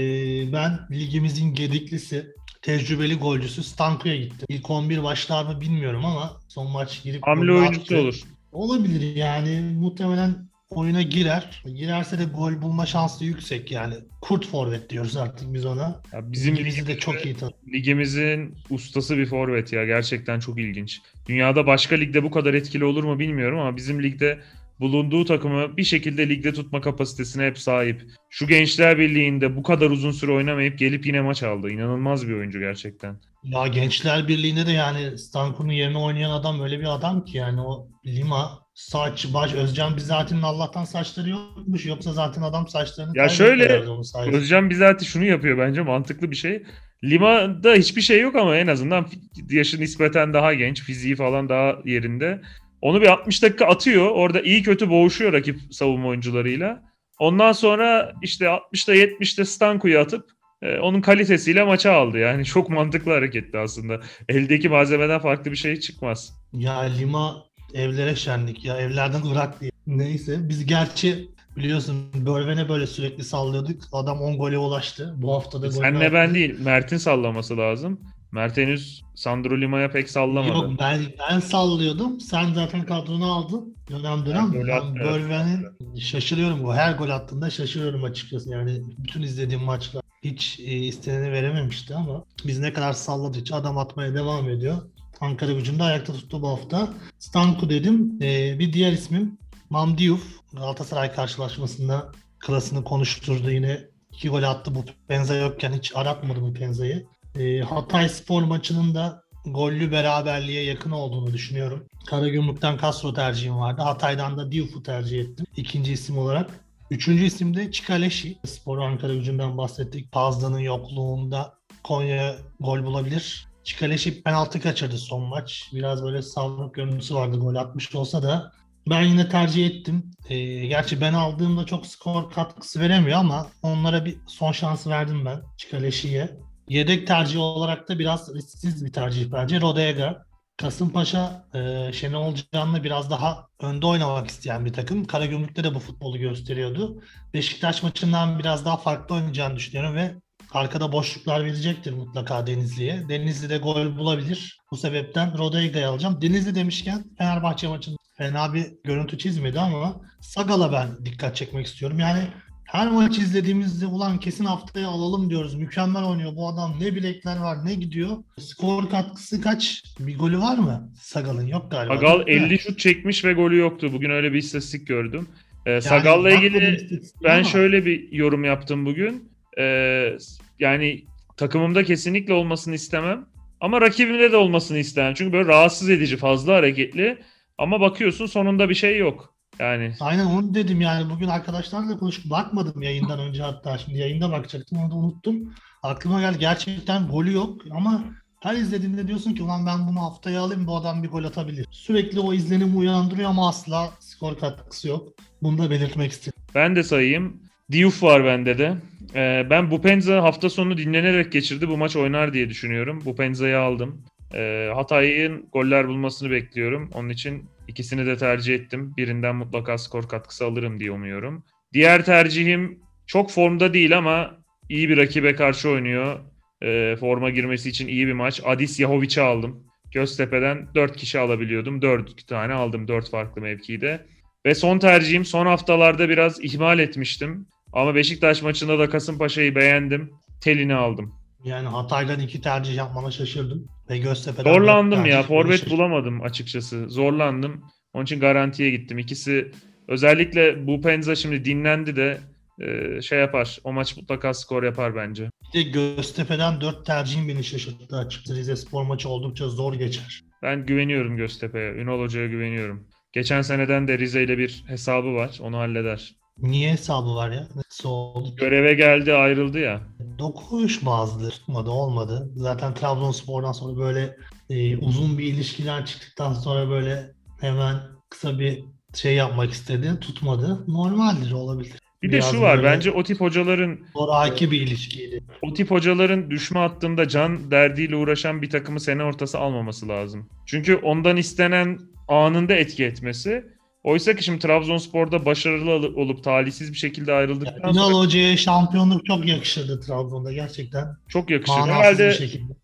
ben 0.53 0.79
ligimizin 0.91 1.53
gediklisi, 1.53 2.27
tecrübeli 2.61 3.15
golcüsü 3.15 3.63
Stanko'ya 3.63 4.15
gittim. 4.15 4.45
İlk 4.49 4.69
11 4.69 5.03
başlar 5.03 5.45
mı 5.45 5.61
bilmiyorum 5.61 6.05
ama 6.05 6.39
son 6.47 6.71
maç 6.71 7.03
girip 7.03 7.27
Hamle 7.27 7.51
oyuncusu 7.51 7.97
olur. 7.97 8.21
Olabilir 8.51 9.15
yani 9.15 9.61
muhtemelen 9.79 10.50
oyuna 10.71 11.01
girer. 11.01 11.63
Girerse 11.75 12.19
de 12.19 12.23
gol 12.23 12.61
bulma 12.61 12.85
şansı 12.85 13.25
yüksek 13.25 13.71
yani. 13.71 13.93
Kurt 14.21 14.47
forvet 14.47 14.89
diyoruz 14.89 15.17
artık 15.17 15.53
biz 15.53 15.65
ona. 15.65 16.01
Ya 16.13 16.31
bizim 16.31 16.53
İngiliz'i 16.53 16.87
de 16.87 16.91
ligimizde- 16.91 16.99
çok 16.99 17.25
iyi 17.25 17.35
tanıyor. 17.35 17.57
ligimizin 17.73 18.55
ustası 18.69 19.17
bir 19.17 19.25
forvet 19.25 19.73
ya. 19.73 19.85
Gerçekten 19.85 20.39
çok 20.39 20.59
ilginç. 20.59 21.01
Dünyada 21.27 21.67
başka 21.67 21.95
ligde 21.95 22.23
bu 22.23 22.31
kadar 22.31 22.53
etkili 22.53 22.85
olur 22.85 23.03
mu 23.03 23.19
bilmiyorum 23.19 23.59
ama 23.59 23.77
bizim 23.77 24.03
ligde 24.03 24.39
bulunduğu 24.79 25.25
takımı 25.25 25.77
bir 25.77 25.83
şekilde 25.83 26.29
ligde 26.29 26.53
tutma 26.53 26.81
kapasitesine 26.81 27.45
hep 27.45 27.57
sahip. 27.59 28.03
Şu 28.29 28.47
Gençler 28.47 28.97
Birliği'nde 28.99 29.55
bu 29.55 29.63
kadar 29.63 29.89
uzun 29.89 30.11
süre 30.11 30.31
oynamayıp 30.31 30.79
gelip 30.79 31.05
yine 31.05 31.21
maç 31.21 31.43
aldı. 31.43 31.69
İnanılmaz 31.69 32.27
bir 32.27 32.33
oyuncu 32.33 32.59
gerçekten. 32.59 33.15
Ya 33.43 33.67
Gençler 33.67 34.27
Birliği'nde 34.27 34.67
de 34.67 34.71
yani 34.71 35.17
Stanko'nun 35.17 35.71
yerine 35.71 35.97
oynayan 35.97 36.31
adam 36.31 36.61
öyle 36.61 36.79
bir 36.79 36.95
adam 36.95 37.25
ki 37.25 37.37
yani 37.37 37.61
o 37.61 37.87
Lima, 38.05 38.60
saç, 38.73 39.27
baş, 39.33 39.53
Özcan 39.53 39.97
Bizati'nin 39.97 40.41
Allah'tan 40.41 40.83
saçları 40.85 41.29
yokmuş 41.29 41.85
yoksa 41.85 42.13
zaten 42.13 42.41
adam 42.41 42.67
saçlarını 42.67 43.17
Ya 43.17 43.29
şöyle. 43.29 43.83
Özcan 44.31 44.69
bizatihi 44.69 45.09
şunu 45.09 45.25
yapıyor 45.25 45.57
bence 45.57 45.81
mantıklı 45.81 46.31
bir 46.31 46.35
şey. 46.35 46.63
Lima'da 47.03 47.73
hiçbir 47.73 48.01
şey 48.01 48.21
yok 48.21 48.35
ama 48.35 48.57
en 48.57 48.67
azından 48.67 49.07
yaşı 49.49 49.79
nispeten 49.79 50.33
daha 50.33 50.53
genç, 50.53 50.81
fiziği 50.81 51.15
falan 51.15 51.49
daha 51.49 51.77
yerinde. 51.85 52.41
Onu 52.81 53.01
bir 53.01 53.07
60 53.07 53.43
dakika 53.43 53.65
atıyor. 53.65 54.11
Orada 54.11 54.41
iyi 54.41 54.63
kötü 54.63 54.89
boğuşuyor 54.89 55.33
rakip 55.33 55.59
savunma 55.71 56.07
oyuncularıyla. 56.07 56.83
Ondan 57.19 57.51
sonra 57.51 58.13
işte 58.21 58.45
60'ta 58.45 58.95
70'te 58.95 59.45
Stanko'yu 59.45 59.99
atıp 59.99 60.25
e, 60.61 60.79
onun 60.79 61.01
kalitesiyle 61.01 61.63
maça 61.63 61.91
aldı. 61.93 62.17
Yani 62.17 62.45
çok 62.45 62.69
mantıklı 62.69 63.11
hareketti 63.11 63.57
aslında. 63.57 64.01
Eldeki 64.29 64.69
malzemeden 64.69 65.19
farklı 65.19 65.51
bir 65.51 65.55
şey 65.55 65.79
çıkmaz. 65.79 66.33
Ya 66.53 66.79
Lima 66.79 67.43
evlere 67.73 68.15
şenlik 68.15 68.65
ya 68.65 68.77
evlerden 68.77 69.21
Irak 69.31 69.61
diye. 69.61 69.71
Neyse 69.87 70.49
biz 70.49 70.65
gerçi 70.65 71.29
biliyorsun 71.57 71.95
Börven'e 72.25 72.69
böyle 72.69 72.87
sürekli 72.87 73.23
sallıyorduk. 73.23 73.81
Adam 73.91 74.21
10 74.21 74.37
gole 74.37 74.57
ulaştı. 74.57 75.13
Bu 75.17 75.33
hafta 75.33 75.61
da 75.61 75.67
gol 75.67 75.73
Senle 75.73 76.13
ben 76.13 76.33
değil, 76.33 76.59
Mert'in 76.59 76.97
sallaması 76.97 77.57
lazım. 77.57 77.99
Mert 78.31 78.57
henüz 78.57 79.03
Sandro 79.15 79.61
Lima'ya 79.61 79.91
pek 79.91 80.09
sallamadı. 80.09 80.53
Yok 80.53 80.79
ben 80.79 80.99
ben 81.19 81.39
sallıyordum. 81.39 82.19
Sen 82.19 82.53
zaten 82.53 82.85
kadronu 82.85 83.31
aldın. 83.31 83.75
Dönem 83.89 84.25
dönem. 84.25 84.53
Ben. 84.53 84.95
Börven'in 84.95 85.65
şaşırıyorum. 85.99 86.63
bu 86.63 86.73
Her 86.73 86.93
gol 86.93 87.09
attığında 87.09 87.49
şaşırıyorum 87.49 88.03
açıkçası. 88.03 88.49
Yani 88.49 88.81
bütün 88.97 89.21
izlediğim 89.21 89.63
maçlar 89.63 90.03
hiç 90.23 90.59
e, 90.59 90.63
isteneni 90.63 91.31
verememişti 91.31 91.95
ama 91.95 92.23
biz 92.45 92.59
ne 92.59 92.73
kadar 92.73 92.93
salladıkça 92.93 93.55
adam 93.55 93.77
atmaya 93.77 94.13
devam 94.13 94.49
ediyor. 94.49 94.77
Ankara 95.21 95.51
gücünde 95.51 95.83
ayakta 95.83 96.13
tuttu 96.13 96.41
bu 96.41 96.47
hafta. 96.49 96.93
Stanku 97.19 97.69
dedim. 97.69 98.17
E, 98.21 98.59
bir 98.59 98.73
diğer 98.73 98.91
ismim 98.91 99.37
Mamdiyuf. 99.69 100.23
Galatasaray 100.53 101.11
karşılaşmasında 101.13 102.11
klasını 102.39 102.83
konuşturdu 102.83 103.51
yine. 103.51 103.79
iki 104.11 104.29
gol 104.29 104.43
attı 104.43 104.75
bu 104.75 104.85
Penza 105.07 105.35
yokken 105.35 105.73
hiç 105.73 105.91
aratmadı 105.95 106.41
bu 106.41 106.53
Penza'yı. 106.53 107.05
E, 107.39 107.59
Hatay 107.59 108.09
Spor 108.09 108.43
maçının 108.43 108.95
da 108.95 109.23
gollü 109.45 109.91
beraberliğe 109.91 110.63
yakın 110.63 110.91
olduğunu 110.91 111.33
düşünüyorum. 111.33 111.85
Karagümrük'ten 112.07 112.77
Castro 112.77 113.13
tercihim 113.13 113.57
vardı. 113.59 113.81
Hatay'dan 113.81 114.37
da 114.37 114.51
Diouf'u 114.51 114.83
tercih 114.83 115.19
ettim. 115.19 115.45
ikinci 115.57 115.93
isim 115.93 116.17
olarak. 116.17 116.49
Üçüncü 116.91 117.23
isim 117.23 117.55
de 117.55 117.71
Çikaleşi. 117.71 118.37
Spor 118.45 118.77
Ankara 118.77 119.13
gücünden 119.13 119.57
bahsettik. 119.57 120.11
Pazda'nın 120.11 120.59
yokluğunda 120.59 121.53
Konya 121.83 122.35
gol 122.59 122.83
bulabilir. 122.83 123.47
Çikaleşi 123.63 124.23
penaltı 124.23 124.61
kaçırdı 124.61 124.97
son 124.97 125.23
maç. 125.23 125.69
Biraz 125.73 126.03
böyle 126.03 126.21
savruk 126.21 126.75
görüntüsü 126.75 127.15
vardı 127.15 127.37
gol 127.39 127.55
atmış 127.55 127.95
olsa 127.95 128.23
da. 128.23 128.51
Ben 128.89 129.01
yine 129.01 129.29
tercih 129.29 129.65
ettim. 129.65 130.11
Ee, 130.29 130.65
gerçi 130.65 131.01
ben 131.01 131.13
aldığımda 131.13 131.65
çok 131.65 131.87
skor 131.87 132.31
katkısı 132.31 132.79
veremiyor 132.79 133.19
ama 133.19 133.47
onlara 133.63 134.05
bir 134.05 134.17
son 134.27 134.51
şansı 134.51 134.89
verdim 134.89 135.25
ben 135.25 135.41
Çikaleşi'ye. 135.57 136.37
Yedek 136.69 137.07
tercih 137.07 137.39
olarak 137.39 137.89
da 137.89 137.99
biraz 137.99 138.35
risksiz 138.35 138.85
bir 138.85 138.93
tercih 138.93 139.31
bence. 139.31 139.61
Rodega. 139.61 140.25
Kasımpaşa 140.57 141.45
e, 141.53 141.93
Şenol 141.93 142.35
Can'la 142.53 142.83
biraz 142.83 143.09
daha 143.09 143.47
önde 143.61 143.85
oynamak 143.85 144.27
isteyen 144.27 144.65
bir 144.65 144.73
takım. 144.73 145.05
Karagümrük'te 145.05 145.63
de 145.63 145.75
bu 145.75 145.79
futbolu 145.79 146.17
gösteriyordu. 146.17 147.01
Beşiktaş 147.33 147.83
maçından 147.83 148.39
biraz 148.39 148.65
daha 148.65 148.77
farklı 148.77 149.15
oynayacağını 149.15 149.55
düşünüyorum 149.55 149.95
ve 149.95 150.15
arkada 150.53 150.91
boşluklar 150.91 151.45
verecektir 151.45 151.93
mutlaka 151.93 152.47
Denizli'ye. 152.47 153.09
Denizli 153.09 153.49
de 153.49 153.57
gol 153.57 153.97
bulabilir. 153.97 154.59
Bu 154.71 154.77
sebepten 154.77 155.37
Rodega'yı 155.37 155.87
alacağım. 155.87 156.21
Denizli 156.21 156.55
demişken 156.55 157.03
Fenerbahçe 157.17 157.67
maçında 157.67 157.97
fena 158.17 158.53
bir 158.53 158.65
görüntü 158.83 159.17
çizmedi 159.17 159.59
ama 159.59 160.01
Sagal'a 160.21 160.71
ben 160.71 161.05
dikkat 161.05 161.35
çekmek 161.35 161.65
istiyorum. 161.65 161.99
Yani 161.99 162.19
her 162.65 162.91
maç 162.91 163.17
izlediğimizde 163.17 163.85
ulan 163.85 164.19
kesin 164.19 164.45
haftaya 164.45 164.87
alalım 164.87 165.29
diyoruz. 165.29 165.55
Mükemmel 165.55 166.03
oynuyor 166.03 166.35
bu 166.35 166.47
adam. 166.47 166.75
Ne 166.79 166.95
bilekler 166.95 167.37
var 167.37 167.65
ne 167.65 167.73
gidiyor. 167.73 168.17
Skor 168.39 168.89
katkısı 168.89 169.41
kaç? 169.41 169.83
Bir 169.99 170.17
golü 170.17 170.39
var 170.39 170.57
mı? 170.57 170.91
Sagal'ın 171.01 171.47
yok 171.47 171.71
galiba. 171.71 171.95
Sagal 171.95 172.25
Değil 172.25 172.41
mi? 172.41 172.47
50 172.47 172.59
şut 172.59 172.79
çekmiş 172.79 173.25
ve 173.25 173.33
golü 173.33 173.57
yoktu. 173.57 173.89
Bugün 173.93 174.09
öyle 174.09 174.33
bir 174.33 174.37
istatistik 174.37 174.87
gördüm. 174.87 175.27
Ee, 175.65 175.71
Yani 175.71 175.81
Sagal'la 175.81 176.31
ilgili 176.31 176.89
ben 177.23 177.35
ama 177.35 177.43
şöyle 177.43 177.85
bir 177.85 178.11
yorum 178.11 178.43
yaptım 178.43 178.85
bugün. 178.85 179.30
Ee, 179.59 180.17
yani 180.59 181.05
takımımda 181.37 181.83
kesinlikle 181.83 182.33
olmasını 182.33 182.75
istemem. 182.75 183.25
Ama 183.61 183.81
rakibimde 183.81 184.31
de 184.31 184.37
olmasını 184.37 184.77
istemem. 184.77 185.13
Çünkü 185.13 185.33
böyle 185.33 185.47
rahatsız 185.47 185.89
edici, 185.89 186.17
fazla 186.17 186.53
hareketli. 186.53 187.17
Ama 187.57 187.81
bakıyorsun 187.81 188.25
sonunda 188.25 188.69
bir 188.69 188.75
şey 188.75 188.97
yok. 188.97 189.35
Yani 189.59 189.93
Aynen 189.99 190.25
onu 190.25 190.53
dedim 190.53 190.81
yani 190.81 191.09
bugün 191.09 191.27
arkadaşlarla 191.27 191.97
konuşup 191.97 192.29
bakmadım 192.29 192.81
yayından 192.81 193.19
önce 193.19 193.43
hatta 193.43 193.77
şimdi 193.77 193.97
yayında 193.97 194.31
bakacaktım 194.31 194.77
onu 194.77 194.91
da 194.91 194.95
unuttum. 194.95 195.53
Aklıma 195.83 196.21
geldi 196.21 196.39
gerçekten 196.39 197.07
golü 197.07 197.33
yok 197.33 197.61
ama 197.71 198.03
her 198.39 198.55
izlediğinde 198.55 199.07
diyorsun 199.07 199.33
ki 199.33 199.43
ulan 199.43 199.65
ben 199.65 199.87
bunu 199.87 200.01
haftaya 200.01 200.41
alayım 200.41 200.67
bu 200.67 200.77
adam 200.77 201.03
bir 201.03 201.07
gol 201.09 201.23
atabilir. 201.23 201.67
Sürekli 201.71 202.19
o 202.19 202.33
izlenimi 202.33 202.77
uyandırıyor 202.77 203.29
ama 203.29 203.49
asla 203.49 203.89
skor 203.99 204.37
katkısı 204.37 204.87
yok. 204.87 205.07
Bunu 205.41 205.57
da 205.57 205.69
belirtmek 205.71 206.11
istedim. 206.11 206.39
ben 206.55 206.75
de 206.75 206.83
sayayım. 206.83 207.41
Diouf 207.71 208.03
var 208.03 208.25
bende 208.25 208.57
de. 208.57 208.77
Ee, 209.15 209.47
ben 209.49 209.71
Bupenza 209.71 210.23
hafta 210.23 210.49
sonu 210.49 210.77
dinlenerek 210.77 211.31
geçirdi. 211.31 211.69
Bu 211.69 211.77
maç 211.77 211.95
oynar 211.95 212.33
diye 212.33 212.49
düşünüyorum. 212.49 213.01
Bupenza'yı 213.05 213.59
aldım. 213.59 214.01
Ee, 214.33 214.69
Hatay'ın 214.75 215.45
goller 215.53 215.87
bulmasını 215.87 216.31
bekliyorum. 216.31 216.89
Onun 216.93 217.09
için 217.09 217.45
ikisini 217.67 218.05
de 218.05 218.17
tercih 218.17 218.55
ettim. 218.55 218.93
Birinden 218.97 219.35
mutlaka 219.35 219.77
skor 219.77 220.09
katkısı 220.09 220.45
alırım 220.45 220.79
diye 220.79 220.91
umuyorum. 220.91 221.43
Diğer 221.73 222.05
tercihim 222.05 222.79
çok 223.07 223.31
formda 223.31 223.73
değil 223.73 223.97
ama 223.97 224.37
iyi 224.69 224.89
bir 224.89 224.97
rakibe 224.97 225.35
karşı 225.35 225.69
oynuyor. 225.69 226.19
Ee, 226.63 226.95
forma 226.99 227.29
girmesi 227.29 227.69
için 227.69 227.87
iyi 227.87 228.07
bir 228.07 228.13
maç. 228.13 228.41
Adis 228.45 228.79
Yahovic'i 228.79 229.21
aldım. 229.21 229.63
Göztepe'den 229.93 230.67
4 230.75 230.97
kişi 230.97 231.19
alabiliyordum. 231.19 231.81
4 231.81 232.27
tane 232.27 232.53
aldım 232.53 232.87
4 232.87 233.09
farklı 233.09 233.41
mevkide. 233.41 234.05
Ve 234.45 234.55
son 234.55 234.79
tercihim 234.79 235.25
son 235.25 235.45
haftalarda 235.45 236.09
biraz 236.09 236.43
ihmal 236.43 236.79
etmiştim. 236.79 237.47
Ama 237.73 237.95
Beşiktaş 237.95 238.41
maçında 238.41 238.79
da 238.79 238.89
Kasımpaşa'yı 238.89 239.55
beğendim. 239.55 240.11
Telini 240.41 240.75
aldım. 240.75 241.13
Yani 241.43 241.67
Hatay'dan 241.67 242.19
iki 242.19 242.41
tercih 242.41 242.75
yapmana 242.75 243.11
şaşırdım. 243.11 243.67
Ve 243.89 243.97
Göztepe'den 243.97 244.53
Zorlandım 244.53 245.05
ya. 245.05 245.23
Forvet 245.23 245.69
bulamadım 245.69 246.21
açıkçası. 246.21 246.89
Zorlandım. 246.89 247.65
Onun 247.93 248.03
için 248.03 248.19
garantiye 248.19 248.71
gittim. 248.71 248.97
İkisi 248.97 249.51
özellikle 249.87 250.67
bu 250.67 250.81
Penza 250.81 251.15
şimdi 251.15 251.45
dinlendi 251.45 251.95
de 251.95 252.21
e, 252.61 253.01
şey 253.01 253.19
yapar. 253.19 253.59
O 253.63 253.73
maç 253.73 253.97
mutlaka 253.97 254.33
skor 254.33 254.63
yapar 254.63 254.95
bence. 254.95 255.29
Bir 255.53 255.65
de 255.65 255.69
Göztepe'den 255.69 256.61
dört 256.61 256.85
tercihim 256.85 257.27
beni 257.27 257.43
şaşırttı 257.43 257.97
açıkçası. 257.97 258.39
Rize 258.39 258.55
Spor 258.55 258.83
maçı 258.83 259.09
oldukça 259.09 259.49
zor 259.49 259.73
geçer. 259.73 260.21
Ben 260.43 260.65
güveniyorum 260.65 261.17
Göztepe'ye. 261.17 261.71
Ünal 261.71 261.99
Hoca'ya 261.99 262.27
güveniyorum. 262.27 262.87
Geçen 263.13 263.41
seneden 263.41 263.87
de 263.87 263.97
Rize 263.97 264.23
ile 264.23 264.37
bir 264.37 264.63
hesabı 264.67 265.13
var. 265.13 265.37
Onu 265.41 265.57
halleder. 265.57 266.15
Niye 266.41 266.71
hesabı 266.71 267.15
var 267.15 267.31
ya? 267.31 267.47
Nasıl 267.55 267.89
oldu? 267.89 268.35
Göreve 268.37 268.73
geldi 268.73 269.13
ayrıldı 269.13 269.59
ya. 269.59 269.81
Dokuş 270.19 270.85
bazıları 270.85 271.29
tutmadı 271.31 271.69
olmadı. 271.69 272.31
Zaten 272.35 272.73
Trabzonspor'dan 272.73 273.51
sonra 273.51 273.77
böyle 273.77 274.17
e, 274.49 274.77
uzun 274.77 275.17
bir 275.17 275.23
ilişkiden 275.25 275.83
çıktıktan 275.83 276.33
sonra 276.33 276.69
böyle 276.69 277.11
hemen 277.41 277.75
kısa 278.09 278.39
bir 278.39 278.63
şey 278.95 279.15
yapmak 279.15 279.51
istedi. 279.51 279.99
Tutmadı. 280.01 280.63
Normaldir 280.67 281.31
olabilir. 281.31 281.73
Bir 282.01 282.07
de 282.07 282.11
Biraz 282.11 282.31
şu 282.31 282.41
var. 282.41 282.63
Bence 282.63 282.91
o 282.91 283.03
tip 283.03 283.21
hocaların 283.21 283.79
Zoraki 283.93 284.51
bir 284.51 284.61
ilişkiydi. 284.61 285.23
o 285.41 285.53
tip 285.53 285.71
hocaların 285.71 286.31
düşme 286.31 286.59
hattında 286.59 287.07
can 287.07 287.51
derdiyle 287.51 287.95
uğraşan 287.95 288.41
bir 288.41 288.49
takımı 288.49 288.79
sene 288.79 289.03
ortası 289.03 289.39
almaması 289.39 289.87
lazım. 289.87 290.29
Çünkü 290.45 290.75
ondan 290.75 291.17
istenen 291.17 291.79
anında 292.07 292.53
etki 292.53 292.85
etmesi 292.85 293.45
Oysa 293.83 294.15
ki 294.15 294.23
şimdi 294.23 294.39
Trabzonspor'da 294.39 295.25
başarılı 295.25 295.71
ol- 295.71 295.95
olup 295.95 296.23
talihsiz 296.23 296.71
bir 296.71 296.77
şekilde 296.77 297.13
ayrıldıktan 297.13 297.73
Ünal 297.73 297.89
sonra 297.89 297.95
Hoca'ya 297.97 298.37
şampiyonluk 298.37 299.05
çok 299.05 299.25
yakışırdı 299.27 299.79
Trabzon'da 299.81 300.33
gerçekten. 300.33 300.85
çok 301.09 301.29
yakışır. 301.29 301.53
Manasız 301.53 301.75
Herhalde 301.99 302.17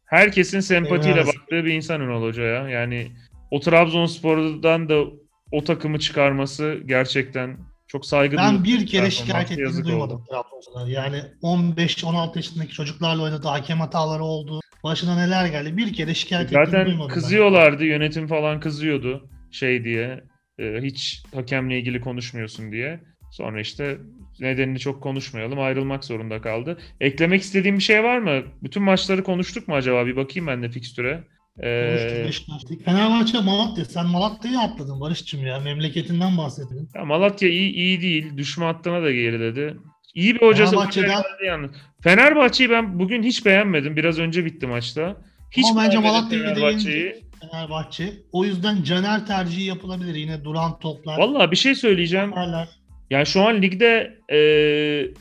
herkesin 0.05 0.59
sempatiyle 0.59 1.15
Evet. 1.19 1.27
baktığı 1.27 1.65
bir 1.65 1.73
insan 1.73 2.01
Ünal 2.01 2.21
Hoca 2.21 2.43
ya. 2.43 2.69
Yani 2.69 3.11
o 3.51 3.59
Trabzonspor'dan 3.59 4.89
da 4.89 5.03
o 5.51 5.63
takımı 5.63 5.99
çıkarması 5.99 6.77
gerçekten 6.85 7.57
çok 7.87 8.05
saygı 8.05 8.37
Ben 8.37 8.63
bir 8.63 8.85
kere 8.87 9.11
şikayet 9.11 9.51
ettiğini 9.51 9.85
duymadım 9.85 10.15
oldu. 10.17 10.23
Trabzonspor'da. 10.29 10.89
Yani 10.89 11.21
15-16 11.43 12.35
yaşındaki 12.37 12.73
çocuklarla 12.73 13.23
oynadı, 13.23 13.47
hakem 13.47 13.79
hataları 13.79 14.23
oldu. 14.23 14.59
Başına 14.83 15.15
neler 15.15 15.45
geldi. 15.45 15.77
Bir 15.77 15.93
kere 15.93 16.13
şikayet 16.13 16.45
ettiğini 16.47 16.65
Zaten 16.65 16.85
duymadım. 16.85 17.09
ben. 17.09 17.13
kızıyorlardı, 17.13 17.85
yönetim 17.85 18.27
falan 18.27 18.59
kızıyordu 18.59 19.29
şey 19.51 19.83
diye. 19.83 20.23
E, 20.59 20.79
hiç 20.81 21.23
hakemle 21.35 21.79
ilgili 21.79 22.01
konuşmuyorsun 22.01 22.71
diye. 22.71 22.99
Sonra 23.31 23.61
işte 23.61 23.97
nedenini 24.39 24.79
çok 24.79 25.03
konuşmayalım 25.03 25.59
ayrılmak 25.59 26.03
zorunda 26.05 26.41
kaldı. 26.41 26.77
Eklemek 27.01 27.41
istediğim 27.41 27.77
bir 27.77 27.83
şey 27.83 28.03
var 28.03 28.17
mı? 28.17 28.41
Bütün 28.63 28.83
maçları 28.83 29.23
konuştuk 29.23 29.67
mu 29.67 29.75
acaba? 29.75 30.05
Bir 30.05 30.15
bakayım 30.15 30.47
ben 30.47 30.63
de 30.63 30.69
fikstüre. 30.69 31.23
Ee, 31.63 32.21
Konuştuk. 32.23 32.85
Fenerbahçe 32.85 33.39
Malatya. 33.39 33.85
Sen 33.85 34.05
Malatya'yı 34.05 34.59
atladın 34.59 35.01
Barış'cığım 35.01 35.45
ya. 35.45 35.59
Memleketinden 35.59 36.37
bahsettin. 36.37 36.89
ya 36.95 37.05
Malatya 37.05 37.49
iyi, 37.49 37.73
iyi 37.73 38.01
değil. 38.01 38.37
Düşme 38.37 38.65
hattına 38.65 39.03
da 39.03 39.11
geriledi. 39.11 39.77
İyi 40.15 40.35
bir 40.35 40.41
hocası 40.41 40.71
Fenerbahçe'den- 40.75 41.45
yalnız. 41.45 41.71
Fenerbahçe'yi 42.03 42.69
ben 42.69 42.99
bugün 42.99 43.23
hiç 43.23 43.45
beğenmedim. 43.45 43.95
Biraz 43.95 44.19
önce 44.19 44.45
bitti 44.45 44.67
maçta. 44.67 45.17
Hiç 45.51 45.65
Ama 45.71 45.81
bence 45.81 45.97
Malatya'yı 45.99 47.15
Fenerbahçe. 47.41 48.13
O 48.31 48.45
yüzden 48.45 48.83
Caner 48.83 49.25
tercihi 49.25 49.63
yapılabilir. 49.63 50.15
Yine 50.15 50.43
duran 50.43 50.79
toplar. 50.79 51.17
Vallahi 51.17 51.51
bir 51.51 51.55
şey 51.55 51.75
söyleyeceğim. 51.75 52.31
Haberler. 52.31 52.67
Yani 53.09 53.25
şu 53.25 53.41
an 53.41 53.61
ligde 53.61 54.17
e, 54.31 54.39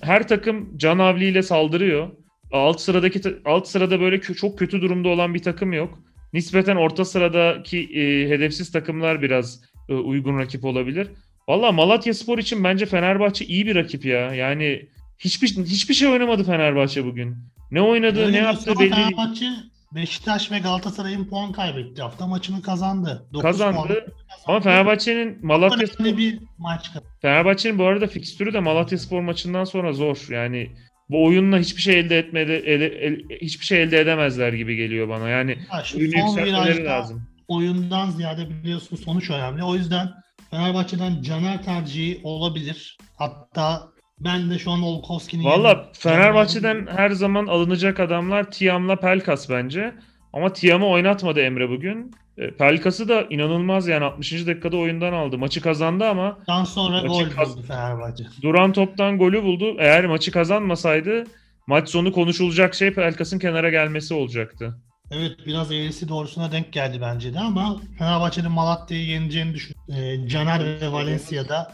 her 0.00 0.28
takım 0.28 0.78
Can 0.78 0.98
Avli 0.98 1.24
ile 1.24 1.42
saldırıyor. 1.42 2.10
Alt 2.52 2.80
sıradaki 2.80 3.20
alt 3.44 3.68
sırada 3.68 4.00
böyle 4.00 4.16
kö- 4.16 4.34
çok 4.34 4.58
kötü 4.58 4.82
durumda 4.82 5.08
olan 5.08 5.34
bir 5.34 5.42
takım 5.42 5.72
yok. 5.72 5.98
Nispeten 6.32 6.76
orta 6.76 7.04
sıradaki 7.04 7.78
e, 7.78 8.28
hedefsiz 8.28 8.72
takımlar 8.72 9.22
biraz 9.22 9.60
e, 9.88 9.94
uygun 9.94 10.38
rakip 10.38 10.64
olabilir. 10.64 11.08
Valla 11.48 11.72
Malatya 11.72 12.14
Spor 12.14 12.38
için 12.38 12.64
bence 12.64 12.86
Fenerbahçe 12.86 13.44
iyi 13.44 13.66
bir 13.66 13.74
rakip 13.74 14.04
ya. 14.04 14.34
Yani 14.34 14.88
hiçbir 15.18 15.48
hiçbir 15.48 15.94
şey 15.94 16.08
oynamadı 16.08 16.44
Fenerbahçe 16.44 17.04
bugün. 17.04 17.36
Ne 17.70 17.82
oynadığı, 17.82 18.26
Öyle 18.26 18.42
ne 18.42 18.48
ama 18.48 18.58
belli 18.66 18.78
değil. 18.78 18.90
Fenerbahçe 18.90 19.46
Beşiktaş 19.94 20.52
ve 20.52 20.58
Galatasaray'ın 20.58 21.24
puan 21.24 21.52
kaybetti. 21.52 22.02
Hafta 22.02 22.26
maçını 22.26 22.62
kazandı. 22.62 23.26
Dokuz 23.32 23.42
Kazandı. 23.42 23.76
puan 23.76 23.86
kazandı. 23.88 24.12
Ama 24.46 24.60
Fenerbahçe'nin 24.60 25.46
Malatya 25.46 25.88
Önemli 25.98 26.18
bir 26.18 26.38
maç 26.58 26.86
kazandı. 26.86 27.06
Fenerbahçe'nin 27.22 27.78
bu 27.78 27.84
arada 27.84 28.06
fikstürü 28.06 28.52
de 28.52 28.60
Malatya 28.60 28.98
Spor 28.98 29.20
maçından 29.20 29.64
sonra 29.64 29.92
zor. 29.92 30.26
Yani 30.30 30.70
bu 31.10 31.24
oyunla 31.24 31.58
hiçbir 31.58 31.82
şey 31.82 31.98
elde 32.00 32.18
etmedi, 32.18 32.52
ele- 32.52 32.86
el- 33.06 33.20
hiçbir 33.40 33.64
şey 33.64 33.82
elde 33.82 34.00
edemezler 34.00 34.52
gibi 34.52 34.76
geliyor 34.76 35.08
bana. 35.08 35.28
Yani 35.28 35.58
yükseltmeleri 35.94 36.52
virajda 36.52 36.84
lazım. 36.90 37.22
oyundan 37.48 38.10
ziyade 38.10 38.50
biliyorsun 38.50 38.96
sonuç 38.96 39.30
önemli. 39.30 39.64
O 39.64 39.74
yüzden 39.74 40.08
Fenerbahçe'den 40.50 41.22
Caner 41.22 41.62
tercihi 41.62 42.20
olabilir. 42.24 42.98
Hatta 43.16 43.88
ben 44.20 44.50
de 44.50 44.58
şu 44.58 44.70
an 44.70 44.82
Olkowski'nin 44.82 45.44
Valla 45.44 45.88
Fenerbahçe'den 45.92 46.86
her 46.96 47.10
zaman 47.10 47.46
alınacak 47.46 48.00
adamlar 48.00 48.50
Tiam'la 48.50 48.96
Pelkas 48.96 49.50
bence. 49.50 49.94
Ama 50.32 50.52
Tiam'ı 50.52 50.86
oynatmadı 50.86 51.40
Emre 51.40 51.68
bugün. 51.70 52.10
E, 52.38 52.50
Pelkas'ı 52.50 53.08
da 53.08 53.22
inanılmaz 53.30 53.88
yani 53.88 54.04
60. 54.04 54.32
dakikada 54.46 54.76
oyundan 54.76 55.12
aldı. 55.12 55.38
Maçı 55.38 55.60
kazandı 55.60 56.04
ama 56.08 56.38
Ondan 56.48 56.64
sonra 56.64 57.00
gol 57.00 57.24
kaz- 57.30 57.56
buldu 57.56 57.66
Fenerbahçe. 57.68 58.24
duran 58.42 58.72
toptan 58.72 59.18
golü 59.18 59.42
buldu. 59.42 59.76
Eğer 59.78 60.06
maçı 60.06 60.30
kazanmasaydı 60.32 61.24
maç 61.66 61.88
sonu 61.88 62.12
konuşulacak 62.12 62.74
şey 62.74 62.94
Pelkas'ın 62.94 63.38
kenara 63.38 63.70
gelmesi 63.70 64.14
olacaktı. 64.14 64.78
Evet 65.10 65.32
biraz 65.46 65.72
eğrisi 65.72 66.08
doğrusuna 66.08 66.52
denk 66.52 66.72
geldi 66.72 66.98
bence 67.00 67.34
de 67.34 67.38
ama 67.40 67.76
Fenerbahçe'nin 67.98 68.50
Malatya'yı 68.50 69.06
yeneceğini 69.06 69.54
düşünüyorum. 69.54 70.24
Ee, 70.24 70.28
Caner 70.28 70.80
ve 70.80 70.92
Valencia'da 70.92 71.72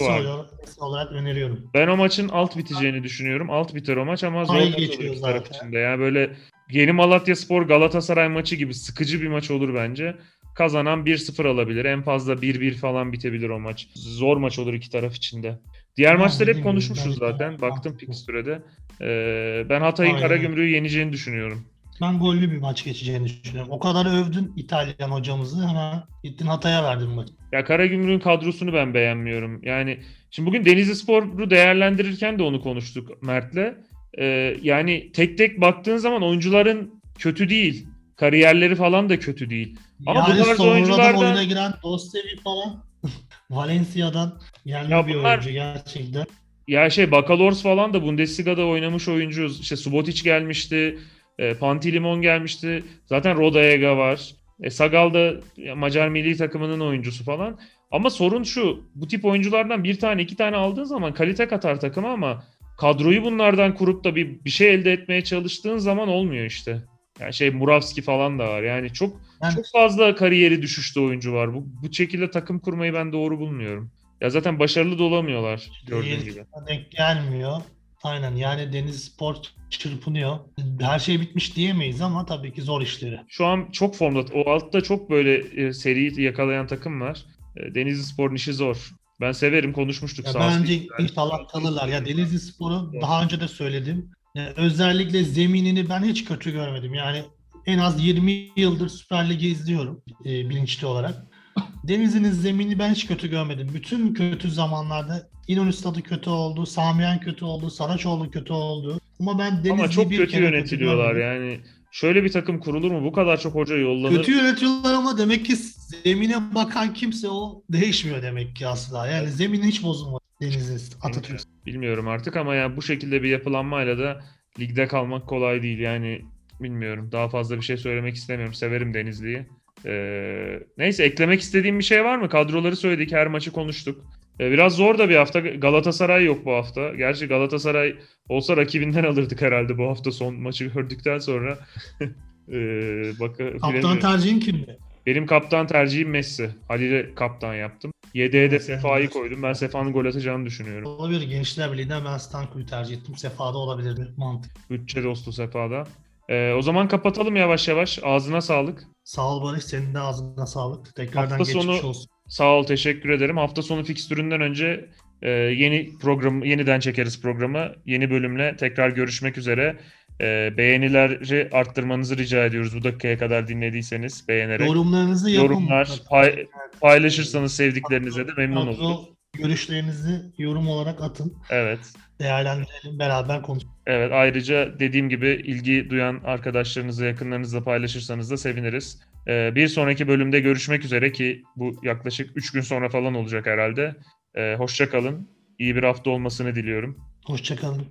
Var. 0.00 0.24
olarak, 0.24 0.60
plesi 0.60 0.80
olarak 0.80 1.12
öneriyorum. 1.12 1.70
Ben 1.74 1.88
o 1.88 1.96
maçın 1.96 2.28
alt 2.28 2.56
biteceğini 2.56 3.02
düşünüyorum. 3.02 3.50
Alt 3.50 3.74
biter 3.74 3.96
o 3.96 4.04
maç 4.04 4.24
ama 4.24 4.44
zor 4.44 4.62
geçiyor 4.62 5.14
taraf 5.20 5.46
içinde. 5.46 5.78
Yani 5.78 6.00
böyle 6.00 6.36
Yeni 6.70 6.92
Malatya 6.92 7.36
Spor 7.36 7.62
Galatasaray 7.62 8.28
maçı 8.28 8.56
gibi 8.56 8.74
sıkıcı 8.74 9.22
bir 9.22 9.28
maç 9.28 9.50
olur 9.50 9.74
bence. 9.74 10.16
Kazanan 10.54 11.04
1-0 11.06 11.48
alabilir. 11.48 11.84
En 11.84 12.02
fazla 12.02 12.32
1-1 12.32 12.74
falan 12.74 13.12
bitebilir 13.12 13.48
o 13.48 13.60
maç. 13.60 13.88
Zor 13.94 14.36
maç 14.36 14.58
olur 14.58 14.74
iki 14.74 14.90
taraf 14.90 15.16
içinde. 15.16 15.58
Diğer 15.96 16.12
Ya 16.12 16.18
maçları 16.18 16.54
hep 16.54 16.62
konuşmuşuz 16.62 17.18
zaten. 17.18 17.60
Baktım 17.60 17.96
fikstürede. 17.96 18.62
Ee, 19.00 19.66
ben 19.68 19.80
Hatay'ın. 19.80 20.18
Karagümrük'ü 20.18 20.68
yeneceğini 20.70 21.12
düşünüyorum. 21.12 21.64
Ben 22.00 22.18
gollü 22.18 22.50
bir 22.50 22.58
maç 22.58 22.84
geçeceğini 22.84 23.24
düşünüyorum. 23.24 23.72
O 23.72 23.78
kadar 23.78 24.06
övdün 24.06 24.52
İtalyan 24.56 25.10
hocamızı 25.10 25.68
hemen 25.68 26.02
gittin 26.24 26.46
Hatay'a 26.46 26.84
verdin 26.84 27.08
maçı. 27.10 27.32
Ya 27.52 27.64
Karagümrük'ün 27.64 28.18
kadrosunu 28.18 28.72
ben 28.72 28.94
beğenmiyorum. 28.94 29.60
Yani 29.62 29.98
şimdi 30.30 30.46
bugün 30.48 30.64
Denizli 30.64 30.94
Spor'u 30.94 31.50
değerlendirirken 31.50 32.38
de 32.38 32.42
onu 32.42 32.60
konuştuk 32.62 33.22
Mert'le. 33.22 33.74
Ee, 34.18 34.56
yani 34.62 35.12
tek 35.12 35.38
tek 35.38 35.60
baktığın 35.60 35.96
zaman 35.96 36.22
oyuncuların 36.22 36.94
kötü 37.18 37.48
değil. 37.48 37.86
Kariyerleri 38.16 38.76
falan 38.76 39.08
da 39.08 39.18
kötü 39.18 39.50
değil. 39.50 39.76
Ama 40.06 40.26
bu 40.26 40.30
yani 40.30 40.42
tarz 40.44 40.56
sonradan 40.56 40.74
oyunculardan- 40.76 41.18
oyuna 41.18 41.44
giren 41.44 41.72
Dostevi 41.82 42.36
falan 42.44 42.84
Valencia'dan 43.50 44.40
gelme 44.66 44.94
Ya 44.94 45.06
bir 45.06 45.14
bunlar- 45.14 45.30
oyuncu 45.30 45.50
gerçekten. 45.50 46.26
Ya 46.68 46.90
şey 46.90 47.10
Bakalors 47.10 47.62
falan 47.62 47.94
da 47.94 48.02
Bundesliga'da 48.02 48.66
oynamış 48.66 49.08
oyuncu. 49.08 49.46
İşte 49.60 49.76
Subotic 49.76 50.22
gelmişti. 50.24 50.98
E, 51.40 51.54
Pantilimon 51.54 52.22
gelmişti. 52.22 52.84
Zaten 53.06 53.36
Rodayega 53.38 53.96
var. 53.96 54.34
E, 54.62 54.70
Sagal 54.70 55.14
da 55.14 55.32
Macar 55.76 56.08
milli 56.08 56.36
takımının 56.36 56.80
oyuncusu 56.80 57.24
falan. 57.24 57.58
Ama 57.90 58.10
sorun 58.10 58.42
şu. 58.42 58.84
Bu 58.94 59.08
tip 59.08 59.24
oyunculardan 59.24 59.84
bir 59.84 59.98
tane 59.98 60.22
iki 60.22 60.36
tane 60.36 60.56
aldığın 60.56 60.84
zaman 60.84 61.14
kalite 61.14 61.48
katar 61.48 61.80
takıma 61.80 62.10
ama 62.12 62.44
kadroyu 62.78 63.24
bunlardan 63.24 63.74
kurup 63.74 64.04
da 64.04 64.16
bir, 64.16 64.44
bir 64.44 64.50
şey 64.50 64.74
elde 64.74 64.92
etmeye 64.92 65.24
çalıştığın 65.24 65.78
zaman 65.78 66.08
olmuyor 66.08 66.44
işte. 66.44 66.82
Yani 67.20 67.34
şey 67.34 67.50
Muravski 67.50 68.02
falan 68.02 68.38
da 68.38 68.48
var. 68.48 68.62
Yani 68.62 68.92
çok 68.92 69.20
Ben- 69.42 69.50
çok 69.50 69.64
fazla 69.72 70.14
kariyeri 70.14 70.62
düşüşte 70.62 71.00
oyuncu 71.00 71.32
var. 71.32 71.54
Bu, 71.54 71.66
bu 71.82 71.92
şekilde 71.92 72.30
takım 72.30 72.58
kurmayı 72.58 72.94
ben 72.94 73.12
doğru 73.12 73.38
bulmuyorum. 73.38 73.90
Ya 74.20 74.30
zaten 74.30 74.58
başarılı 74.58 74.98
da 74.98 75.02
olamıyorlar 75.04 75.70
gördüğün 75.86 76.06
Değil, 76.10 76.22
gibi. 76.22 76.44
denk 76.68 76.90
gelmiyor. 76.90 77.52
Aynen 78.02 78.36
yani 78.36 78.72
Deniz 78.72 79.04
Spor 79.04 79.36
çırpınıyor. 79.70 80.38
Her 80.80 80.98
şey 80.98 81.20
bitmiş 81.20 81.56
diyemeyiz 81.56 82.00
ama 82.00 82.26
tabii 82.26 82.52
ki 82.52 82.62
zor 82.62 82.82
işleri. 82.82 83.20
Şu 83.28 83.46
an 83.46 83.68
çok 83.72 83.94
formda. 83.94 84.20
O 84.34 84.50
altta 84.50 84.80
çok 84.80 85.10
böyle 85.10 85.36
e, 85.36 85.72
seri 85.72 86.22
yakalayan 86.22 86.66
takım 86.66 87.00
var. 87.00 87.24
E, 87.56 87.74
Denizli 87.74 88.02
Spor'un 88.02 88.34
işi 88.34 88.52
zor. 88.52 88.90
Ben 89.20 89.32
severim 89.32 89.72
konuşmuştuk. 89.72 90.26
Ya 90.26 90.34
bence 90.34 90.76
güzel. 90.76 90.88
inşallah 90.98 91.48
kalırlar. 91.48 91.88
Ya 91.88 92.06
Denizli 92.06 92.38
Spor'u 92.38 92.92
daha 93.00 93.24
önce 93.24 93.40
de 93.40 93.48
söyledim. 93.48 94.10
Ya 94.34 94.52
özellikle 94.56 95.24
zeminini 95.24 95.88
ben 95.88 96.04
hiç 96.04 96.24
kötü 96.24 96.52
görmedim. 96.52 96.94
Yani 96.94 97.22
en 97.66 97.78
az 97.78 98.04
20 98.04 98.48
yıldır 98.56 98.88
Süper 98.88 99.30
Lig'i 99.30 99.48
izliyorum 99.48 100.02
e, 100.24 100.50
bilinçli 100.50 100.86
olarak. 100.86 101.26
Denizli'nin 101.88 102.30
zemini 102.30 102.78
ben 102.78 102.94
hiç 102.94 103.06
kötü 103.06 103.30
görmedim. 103.30 103.70
Bütün 103.74 104.14
kötü 104.14 104.50
zamanlarda 104.50 105.28
İnönü 105.50 105.72
Stadı 105.72 106.02
kötü 106.02 106.30
oldu, 106.30 106.66
Samiyen 106.66 107.20
kötü 107.20 107.44
oldu, 107.44 107.70
Saraçoğlu 107.70 108.30
kötü 108.30 108.52
oldu. 108.52 109.00
Ama 109.20 109.38
ben 109.38 109.52
Denizli'yi 109.52 109.72
Ama 109.72 109.90
çok 109.90 110.10
bir 110.10 110.16
kötü 110.16 110.42
yönetiliyorlar 110.42 111.16
yani. 111.16 111.60
Şöyle 111.90 112.24
bir 112.24 112.32
takım 112.32 112.60
kurulur 112.60 112.90
mu? 112.90 113.04
Bu 113.04 113.12
kadar 113.12 113.40
çok 113.40 113.54
hoca 113.54 113.76
yollanır. 113.76 114.16
Kötü 114.16 114.32
yönetiyorlar 114.32 114.94
ama 114.94 115.18
demek 115.18 115.46
ki 115.46 115.56
zemine 115.56 116.54
bakan 116.54 116.94
kimse 116.94 117.28
o 117.28 117.62
değişmiyor 117.70 118.22
demek 118.22 118.56
ki 118.56 118.66
asla. 118.66 119.06
Yani 119.06 119.28
zemini 119.28 119.66
hiç 119.66 119.82
bozulmadı 119.82 120.24
Denizli 120.42 120.96
Atatürk. 121.02 121.40
Bilmiyorum 121.66 122.08
artık 122.08 122.36
ama 122.36 122.54
ya 122.54 122.76
bu 122.76 122.82
şekilde 122.82 123.22
bir 123.22 123.28
yapılanmayla 123.28 123.98
da 123.98 124.24
ligde 124.58 124.86
kalmak 124.86 125.26
kolay 125.26 125.62
değil. 125.62 125.78
Yani 125.78 126.20
bilmiyorum. 126.60 127.08
Daha 127.12 127.28
fazla 127.28 127.56
bir 127.56 127.62
şey 127.62 127.76
söylemek 127.76 128.14
istemiyorum. 128.14 128.54
Severim 128.54 128.94
Denizli'yi. 128.94 129.46
Ee, 129.86 130.60
neyse 130.78 131.04
eklemek 131.04 131.40
istediğim 131.40 131.78
bir 131.78 131.84
şey 131.84 132.04
var 132.04 132.18
mı? 132.18 132.28
Kadroları 132.28 132.76
söyledik. 132.76 133.12
Her 133.12 133.26
maçı 133.26 133.52
konuştuk. 133.52 134.04
Ee, 134.40 134.50
biraz 134.50 134.76
zor 134.76 134.98
da 134.98 135.08
bir 135.08 135.16
hafta. 135.16 135.40
Galatasaray 135.40 136.24
yok 136.24 136.44
bu 136.44 136.52
hafta. 136.52 136.94
Gerçi 136.94 137.26
Galatasaray 137.26 137.98
olsa 138.28 138.56
rakibinden 138.56 139.04
alırdık 139.04 139.42
herhalde 139.42 139.78
bu 139.78 139.88
hafta 139.88 140.12
son 140.12 140.34
maçı 140.34 140.64
gördükten 140.64 141.18
sonra. 141.18 141.58
ee, 142.00 143.12
bak, 143.20 143.38
Kaptan 143.38 143.70
bilemiyorum. 143.72 144.00
tercihin 144.00 144.40
kimdi? 144.40 144.78
Benim 145.06 145.26
kaptan 145.26 145.66
tercihim 145.66 146.10
Messi. 146.10 146.50
Halil'e 146.68 147.14
kaptan 147.14 147.54
yaptım. 147.54 147.92
Yedeğe 148.14 148.50
de 148.50 148.60
Sefa'yı 148.60 149.10
koydum. 149.10 149.42
Ben 149.42 149.52
Sefa'nın 149.52 149.92
gol 149.92 150.04
atacağını 150.04 150.46
düşünüyorum. 150.46 150.86
Olabilir. 150.86 151.22
Gençler 151.22 151.72
Birliği'nden 151.72 152.04
ben 152.04 152.16
Stanko'yu 152.18 152.66
tercih 152.66 152.96
ettim. 152.96 153.16
Sefa'da 153.16 153.58
olabilirdi. 153.58 154.08
Mantık. 154.16 154.70
Bütçe 154.70 155.04
dostu 155.04 155.32
Sefa'da. 155.32 155.84
Ee, 156.28 156.52
o 156.52 156.62
zaman 156.62 156.88
kapatalım 156.88 157.36
yavaş 157.36 157.68
yavaş. 157.68 157.98
Ağzına 158.02 158.40
sağlık. 158.40 158.84
Sağ 159.04 159.28
ol 159.28 159.42
Barış. 159.44 159.64
Senin 159.64 159.94
de 159.94 159.98
ağzına 159.98 160.46
sağlık. 160.46 160.94
Tekrardan 160.96 161.38
Hafta 161.38 161.52
geçmiş 161.52 161.64
sonu- 161.76 161.88
olsun. 161.88 162.10
Sağ 162.30 162.54
ol, 162.56 162.64
teşekkür 162.64 163.10
ederim. 163.10 163.36
Hafta 163.36 163.62
sonu 163.62 163.84
fikstüründen 163.84 164.40
önce 164.40 164.88
e, 165.22 165.30
yeni 165.30 165.90
program 166.02 166.44
yeniden 166.44 166.80
çekeriz 166.80 167.22
programı. 167.22 167.72
Yeni 167.86 168.10
bölümle 168.10 168.56
tekrar 168.56 168.90
görüşmek 168.90 169.38
üzere. 169.38 169.76
E, 170.20 170.54
beğenileri 170.56 171.48
arttırmanızı 171.52 172.16
rica 172.18 172.44
ediyoruz 172.44 172.76
bu 172.76 172.84
dakikaya 172.84 173.18
kadar 173.18 173.48
dinlediyseniz 173.48 174.28
beğenerek. 174.28 174.66
Yorumlarınızı 174.68 175.30
yapın. 175.30 175.44
Yorumlar, 175.44 175.88
pay- 176.10 176.46
paylaşırsanız 176.80 177.54
sevdiklerinize 177.54 178.28
de 178.28 178.32
memnun 178.36 178.66
oluruz. 178.66 179.08
Görüşlerinizi 179.32 180.22
yorum 180.38 180.68
olarak 180.68 181.02
atın. 181.02 181.36
Evet. 181.50 181.78
Değerlendirelim, 182.18 182.98
beraber 182.98 183.42
konuşalım. 183.42 183.74
Evet 183.86 184.12
ayrıca 184.12 184.78
dediğim 184.80 185.08
gibi 185.08 185.28
ilgi 185.28 185.90
duyan 185.90 186.20
arkadaşlarınızla 186.24 187.06
yakınlarınızla 187.06 187.64
paylaşırsanız 187.64 188.30
da 188.30 188.36
seviniriz. 188.36 189.00
Ee, 189.28 189.52
bir 189.54 189.68
sonraki 189.68 190.08
bölümde 190.08 190.40
görüşmek 190.40 190.84
üzere 190.84 191.12
ki 191.12 191.42
bu 191.56 191.80
yaklaşık 191.82 192.36
3 192.36 192.52
gün 192.52 192.60
sonra 192.60 192.88
falan 192.88 193.14
olacak 193.14 193.46
herhalde. 193.46 193.96
Ee, 194.34 194.54
hoşça 194.58 194.90
kalın. 194.90 195.28
İyi 195.58 195.76
bir 195.76 195.82
hafta 195.82 196.10
olmasını 196.10 196.54
diliyorum. 196.54 196.98
Hoşçakalın. 197.26 197.86